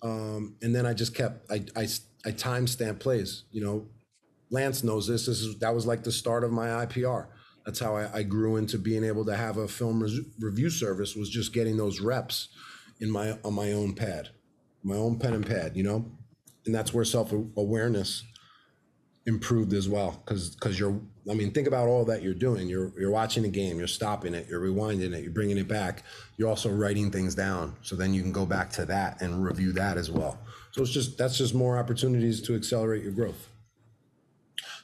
um 0.03 0.57
and 0.63 0.75
then 0.75 0.87
i 0.87 0.95
just 0.95 1.15
kept 1.15 1.51
i 1.51 1.65
i, 1.77 1.89
I 2.25 2.31
time 2.31 2.67
stamp 2.67 3.01
plays 3.01 3.45
you 3.51 3.63
know. 3.63 3.89
Lance 4.53 4.83
knows 4.83 5.07
this 5.07 5.27
this 5.27 5.43
is 5.43 5.61
that 5.61 5.73
was 5.73 5.87
like 5.87 6.03
the 6.03 6.11
start 6.11 6.43
of 6.43 6.51
my 6.51 6.67
ipr 6.85 7.29
that's 7.65 7.79
how 7.79 7.95
I, 7.95 8.19
I 8.19 8.23
grew 8.25 8.57
into 8.57 8.79
being 8.79 9.05
able 9.05 9.25
to 9.27 9.37
have 9.37 9.59
a 9.59 9.69
film 9.69 10.05
review 10.41 10.71
service 10.71 11.15
was 11.15 11.31
just 11.31 11.53
getting 11.53 11.77
those 11.77 12.01
reps 12.01 12.49
in 13.01 13.11
my 13.11 13.39
on 13.45 13.55
my 13.55 13.73
own 13.73 13.95
pad, 13.95 14.31
my 14.83 14.97
own 14.97 15.19
pen 15.19 15.35
and 15.35 15.47
pad, 15.47 15.77
you 15.77 15.83
know, 15.83 16.11
and 16.67 16.75
that's 16.75 16.93
where 16.93 17.05
self 17.05 17.33
awareness 17.33 18.25
improved 19.27 19.73
as 19.73 19.89
well. 19.89 20.23
Because 20.25 20.55
because 20.55 20.79
you're, 20.79 21.01
I 21.31 21.35
mean, 21.35 21.53
think 21.53 21.67
about 21.67 21.89
all 21.89 22.05
that 22.07 22.23
you're 22.23 22.35
doing. 22.35 22.69
You're 22.69 22.93
you're 22.99 23.11
watching 23.11 23.45
a 23.45 23.49
game, 23.49 23.79
you're 23.79 23.89
stopping 23.89 24.35
it, 24.35 24.47
you're 24.49 24.61
rewinding 24.61 25.15
it, 25.15 25.23
you're 25.23 25.33
bringing 25.33 25.59
it 25.59 25.69
back. 25.69 26.05
You're 26.37 26.49
also 26.49 26.71
writing 26.71 27.11
things 27.11 27.35
down, 27.35 27.77
so 27.83 27.97
then 27.97 28.15
you 28.15 28.23
can 28.23 28.33
go 28.33 28.47
back 28.47 28.71
to 28.73 28.85
that 28.87 29.21
and 29.23 29.45
review 29.45 29.73
that 29.73 29.97
as 29.97 30.11
well. 30.11 30.39
So 30.73 30.83
it's 30.83 30.91
just 30.91 31.19
that's 31.19 31.39
just 31.39 31.55
more 31.55 31.79
opportunities 31.79 32.43
to 32.43 32.55
accelerate 32.55 33.03
your 33.03 33.13
growth. 33.13 33.49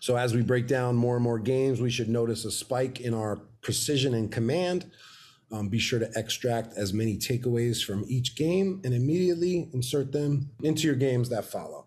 So 0.00 0.16
as 0.16 0.34
we 0.34 0.42
break 0.42 0.66
down 0.66 0.94
more 0.94 1.16
and 1.16 1.24
more 1.24 1.38
games, 1.38 1.80
we 1.80 1.90
should 1.90 2.08
notice 2.08 2.44
a 2.44 2.50
spike 2.50 3.00
in 3.00 3.14
our 3.14 3.36
precision 3.62 4.14
and 4.14 4.30
command 4.30 4.90
um, 5.52 5.68
be 5.68 5.78
sure 5.78 5.98
to 5.98 6.10
extract 6.16 6.76
as 6.76 6.92
many 6.92 7.16
takeaways 7.16 7.84
from 7.84 8.04
each 8.08 8.36
game 8.36 8.80
and 8.84 8.92
immediately 8.92 9.68
insert 9.72 10.12
them 10.12 10.50
into 10.62 10.86
your 10.86 10.96
games 10.96 11.28
that 11.28 11.44
follow. 11.44 11.86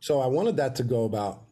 So 0.00 0.20
I 0.20 0.26
wanted 0.26 0.56
that 0.58 0.76
to 0.76 0.84
go 0.84 1.04
about 1.04 1.42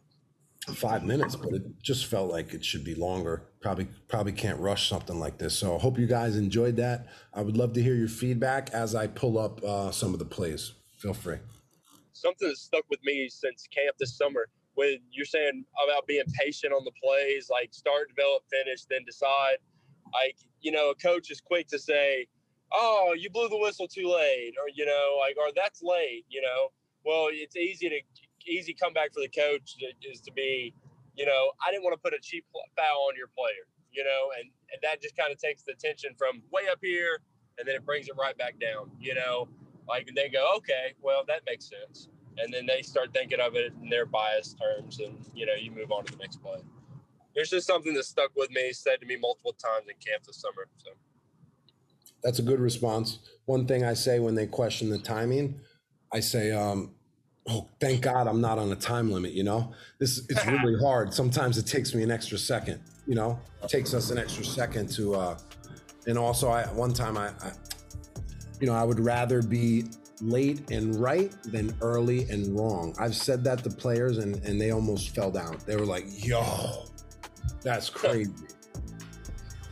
five 0.73 1.03
minutes, 1.03 1.35
but 1.35 1.53
it 1.53 1.63
just 1.81 2.05
felt 2.05 2.31
like 2.31 2.53
it 2.53 2.63
should 2.63 2.83
be 2.83 2.95
longer. 2.95 3.43
Probably 3.61 3.87
probably 4.07 4.31
can't 4.31 4.59
rush 4.59 4.89
something 4.89 5.19
like 5.19 5.37
this. 5.37 5.57
So 5.57 5.75
I 5.75 5.79
hope 5.79 5.99
you 5.99 6.07
guys 6.07 6.37
enjoyed 6.37 6.77
that. 6.77 7.07
I 7.33 7.41
would 7.41 7.57
love 7.57 7.73
to 7.73 7.83
hear 7.83 7.95
your 7.95 8.07
feedback 8.07 8.69
as 8.71 8.95
I 8.95 9.07
pull 9.07 9.37
up 9.37 9.63
uh, 9.63 9.91
some 9.91 10.13
of 10.13 10.19
the 10.19 10.25
plays. 10.25 10.73
Feel 10.97 11.13
free. 11.13 11.37
Something 12.13 12.47
that 12.47 12.57
stuck 12.57 12.85
with 12.89 13.03
me 13.03 13.27
since 13.29 13.67
camp 13.67 13.97
this 13.99 14.17
summer 14.17 14.47
when 14.75 14.99
you're 15.11 15.25
saying 15.25 15.65
about 15.83 16.05
being 16.05 16.23
patient 16.39 16.73
on 16.73 16.83
the 16.85 16.91
plays, 17.01 17.49
like 17.49 17.73
start, 17.73 18.09
develop, 18.09 18.43
finish, 18.51 18.85
then 18.85 19.03
decide. 19.05 19.57
Like, 20.13 20.37
you 20.61 20.71
know, 20.71 20.91
a 20.91 20.95
coach 20.95 21.31
is 21.31 21.41
quick 21.41 21.67
to 21.69 21.79
say, 21.79 22.27
oh, 22.71 23.15
you 23.17 23.29
blew 23.29 23.49
the 23.49 23.57
whistle 23.57 23.87
too 23.87 24.07
late, 24.07 24.53
or, 24.59 24.69
you 24.73 24.85
know, 24.85 25.17
like, 25.19 25.37
or 25.37 25.51
that's 25.55 25.81
late, 25.81 26.25
you 26.29 26.41
know. 26.41 26.71
Well, 27.05 27.27
it's 27.31 27.55
easy 27.55 27.89
to, 27.89 27.99
easy 28.47 28.73
comeback 28.73 29.13
for 29.13 29.21
the 29.21 29.29
coach 29.29 29.75
is 30.03 30.21
to 30.21 30.31
be, 30.31 30.73
you 31.15 31.25
know, 31.25 31.51
I 31.65 31.71
didn't 31.71 31.83
want 31.83 31.93
to 31.93 32.01
put 32.01 32.13
a 32.13 32.21
cheap 32.21 32.45
foul 32.75 33.07
on 33.09 33.15
your 33.15 33.27
player, 33.27 33.67
you 33.91 34.03
know, 34.03 34.31
and, 34.37 34.49
and 34.71 34.79
that 34.83 35.01
just 35.01 35.15
kind 35.15 35.31
of 35.31 35.37
takes 35.37 35.63
the 35.63 35.71
attention 35.71 36.11
from 36.17 36.41
way 36.51 36.63
up 36.71 36.79
here 36.81 37.19
and 37.57 37.67
then 37.67 37.75
it 37.75 37.85
brings 37.85 38.07
it 38.07 38.15
right 38.19 38.37
back 38.37 38.59
down, 38.59 38.91
you 38.99 39.15
know, 39.15 39.47
like, 39.87 40.07
and 40.07 40.17
they 40.17 40.29
go, 40.29 40.53
okay, 40.57 40.93
well, 41.01 41.23
that 41.27 41.41
makes 41.47 41.69
sense 41.69 42.09
and 42.37 42.53
then 42.53 42.65
they 42.65 42.81
start 42.81 43.13
thinking 43.13 43.39
of 43.39 43.55
it 43.55 43.73
in 43.81 43.89
their 43.89 44.05
biased 44.05 44.59
terms, 44.59 44.99
and 44.99 45.17
you 45.33 45.45
know, 45.45 45.53
you 45.53 45.71
move 45.71 45.91
on 45.91 46.05
to 46.05 46.11
the 46.11 46.19
next 46.19 46.41
play. 46.41 46.59
It's 47.35 47.49
just 47.49 47.67
something 47.67 47.93
that 47.93 48.05
stuck 48.05 48.31
with 48.35 48.49
me, 48.51 48.71
said 48.71 49.01
to 49.01 49.05
me 49.05 49.17
multiple 49.17 49.53
times 49.53 49.87
in 49.87 49.95
camp 49.95 50.23
this 50.25 50.37
summer. 50.37 50.67
So 50.77 50.91
that's 52.23 52.39
a 52.39 52.41
good 52.41 52.59
response. 52.59 53.19
One 53.45 53.67
thing 53.67 53.83
I 53.83 53.93
say 53.93 54.19
when 54.19 54.35
they 54.35 54.47
question 54.47 54.89
the 54.89 54.97
timing, 54.97 55.59
I 56.11 56.21
say, 56.21 56.51
um, 56.51 56.95
"Oh, 57.47 57.69
thank 57.79 58.01
God 58.01 58.27
I'm 58.27 58.41
not 58.41 58.57
on 58.57 58.71
a 58.71 58.75
time 58.75 59.11
limit." 59.11 59.33
You 59.33 59.43
know, 59.43 59.73
this 59.99 60.25
it's 60.29 60.45
really 60.47 60.79
hard. 60.81 61.13
Sometimes 61.13 61.57
it 61.57 61.67
takes 61.67 61.93
me 61.93 62.03
an 62.03 62.11
extra 62.11 62.37
second. 62.37 62.81
You 63.05 63.15
know, 63.15 63.39
it 63.63 63.69
takes 63.69 63.93
us 63.93 64.11
an 64.11 64.17
extra 64.17 64.43
second 64.43 64.89
to. 64.93 65.15
Uh, 65.15 65.37
and 66.07 66.17
also, 66.17 66.49
I 66.49 66.65
one 66.67 66.93
time 66.93 67.17
I, 67.17 67.27
I 67.27 67.51
you 68.59 68.67
know, 68.67 68.73
I 68.73 68.83
would 68.83 68.99
rather 68.99 69.41
be 69.41 69.85
late 70.21 70.71
and 70.71 70.95
right 70.95 71.31
than 71.43 71.75
early 71.81 72.29
and 72.29 72.57
wrong. 72.57 72.95
I've 72.99 73.15
said 73.15 73.43
that 73.43 73.63
to 73.63 73.69
players 73.69 74.17
and, 74.17 74.35
and 74.43 74.59
they 74.59 74.71
almost 74.71 75.09
fell 75.09 75.31
down. 75.31 75.57
They 75.65 75.75
were 75.75 75.85
like, 75.85 76.05
yo, 76.07 76.85
that's 77.61 77.89
crazy. 77.89 78.31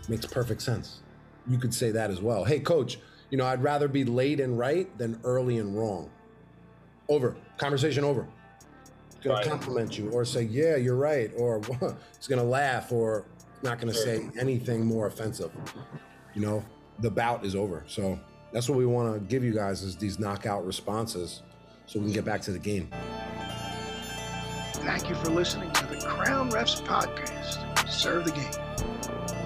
Makes 0.10 0.26
perfect 0.26 0.62
sense. 0.62 1.00
You 1.48 1.58
could 1.58 1.74
say 1.74 1.92
that 1.92 2.10
as 2.10 2.22
well. 2.22 2.44
Hey, 2.44 2.60
coach, 2.60 3.00
you 3.30 3.38
know, 3.38 3.46
I'd 3.46 3.64
rather 3.64 3.88
be 3.88 4.04
late 4.04 4.40
and 4.40 4.58
right 4.58 4.96
than 4.98 5.20
early 5.24 5.60
and 5.60 5.78
wrong. 5.78 6.10
Over. 7.10 7.36
Conversation 7.58 8.04
over. 8.04 8.28
It's 9.08 9.20
going 9.24 9.38
right. 9.38 9.46
compliment 9.46 9.98
you 9.98 10.10
or 10.12 10.26
say, 10.26 10.44
yeah, 10.44 10.76
you're 10.76 10.96
right. 10.96 11.32
Or 11.38 11.62
it's 12.16 12.28
going 12.28 12.40
to 12.40 12.46
laugh 12.46 12.92
or 12.92 13.26
not 13.62 13.80
going 13.80 13.92
to 13.92 13.98
say 13.98 14.30
anything 14.38 14.86
more 14.86 15.08
offensive. 15.08 15.52
You 16.34 16.42
know, 16.42 16.66
the 17.00 17.10
bout 17.10 17.46
is 17.46 17.56
over. 17.56 17.84
So, 17.88 18.20
that's 18.54 18.70
what 18.70 18.78
we 18.78 18.86
want 18.86 19.14
to 19.14 19.20
give 19.28 19.44
you 19.44 19.52
guys 19.52 19.82
is 19.82 19.98
these 19.98 20.20
knockout 20.20 20.64
responses 20.66 21.42
so 21.88 22.00
we 22.00 22.06
can 22.06 22.14
get 22.14 22.24
back 22.24 22.42
to 22.44 22.52
the 22.52 22.60
game. 22.60 22.88
Thank 24.74 25.10
you 25.10 25.16
for 25.16 25.32
listening 25.32 25.72
to 25.72 25.88
the 25.88 25.96
Crown 26.06 26.52
Refs 26.52 26.82
Podcast. 26.84 27.90
Serve 27.90 28.26
the 28.26 28.32
game. 28.32 29.43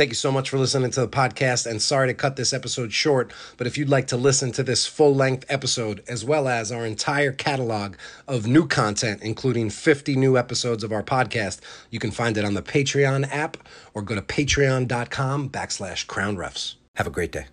Thank 0.00 0.12
you 0.12 0.14
so 0.14 0.32
much 0.32 0.48
for 0.48 0.56
listening 0.56 0.90
to 0.92 1.02
the 1.02 1.08
podcast 1.08 1.66
and 1.66 1.82
sorry 1.82 2.08
to 2.08 2.14
cut 2.14 2.36
this 2.36 2.54
episode 2.54 2.90
short, 2.90 3.34
but 3.58 3.66
if 3.66 3.76
you'd 3.76 3.90
like 3.90 4.06
to 4.06 4.16
listen 4.16 4.50
to 4.52 4.62
this 4.62 4.86
full 4.86 5.14
length 5.14 5.44
episode 5.50 6.02
as 6.08 6.24
well 6.24 6.48
as 6.48 6.72
our 6.72 6.86
entire 6.86 7.32
catalog 7.32 7.96
of 8.26 8.46
new 8.46 8.66
content, 8.66 9.20
including 9.22 9.68
50 9.68 10.16
new 10.16 10.38
episodes 10.38 10.82
of 10.82 10.90
our 10.90 11.02
podcast, 11.02 11.60
you 11.90 11.98
can 11.98 12.12
find 12.12 12.38
it 12.38 12.46
on 12.46 12.54
the 12.54 12.62
Patreon 12.62 13.30
app 13.30 13.58
or 13.92 14.00
go 14.00 14.14
to 14.14 14.22
patreon.com 14.22 15.50
backslash 15.50 16.06
crown 16.06 16.38
refs. 16.38 16.76
Have 16.96 17.06
a 17.06 17.10
great 17.10 17.32
day. 17.32 17.48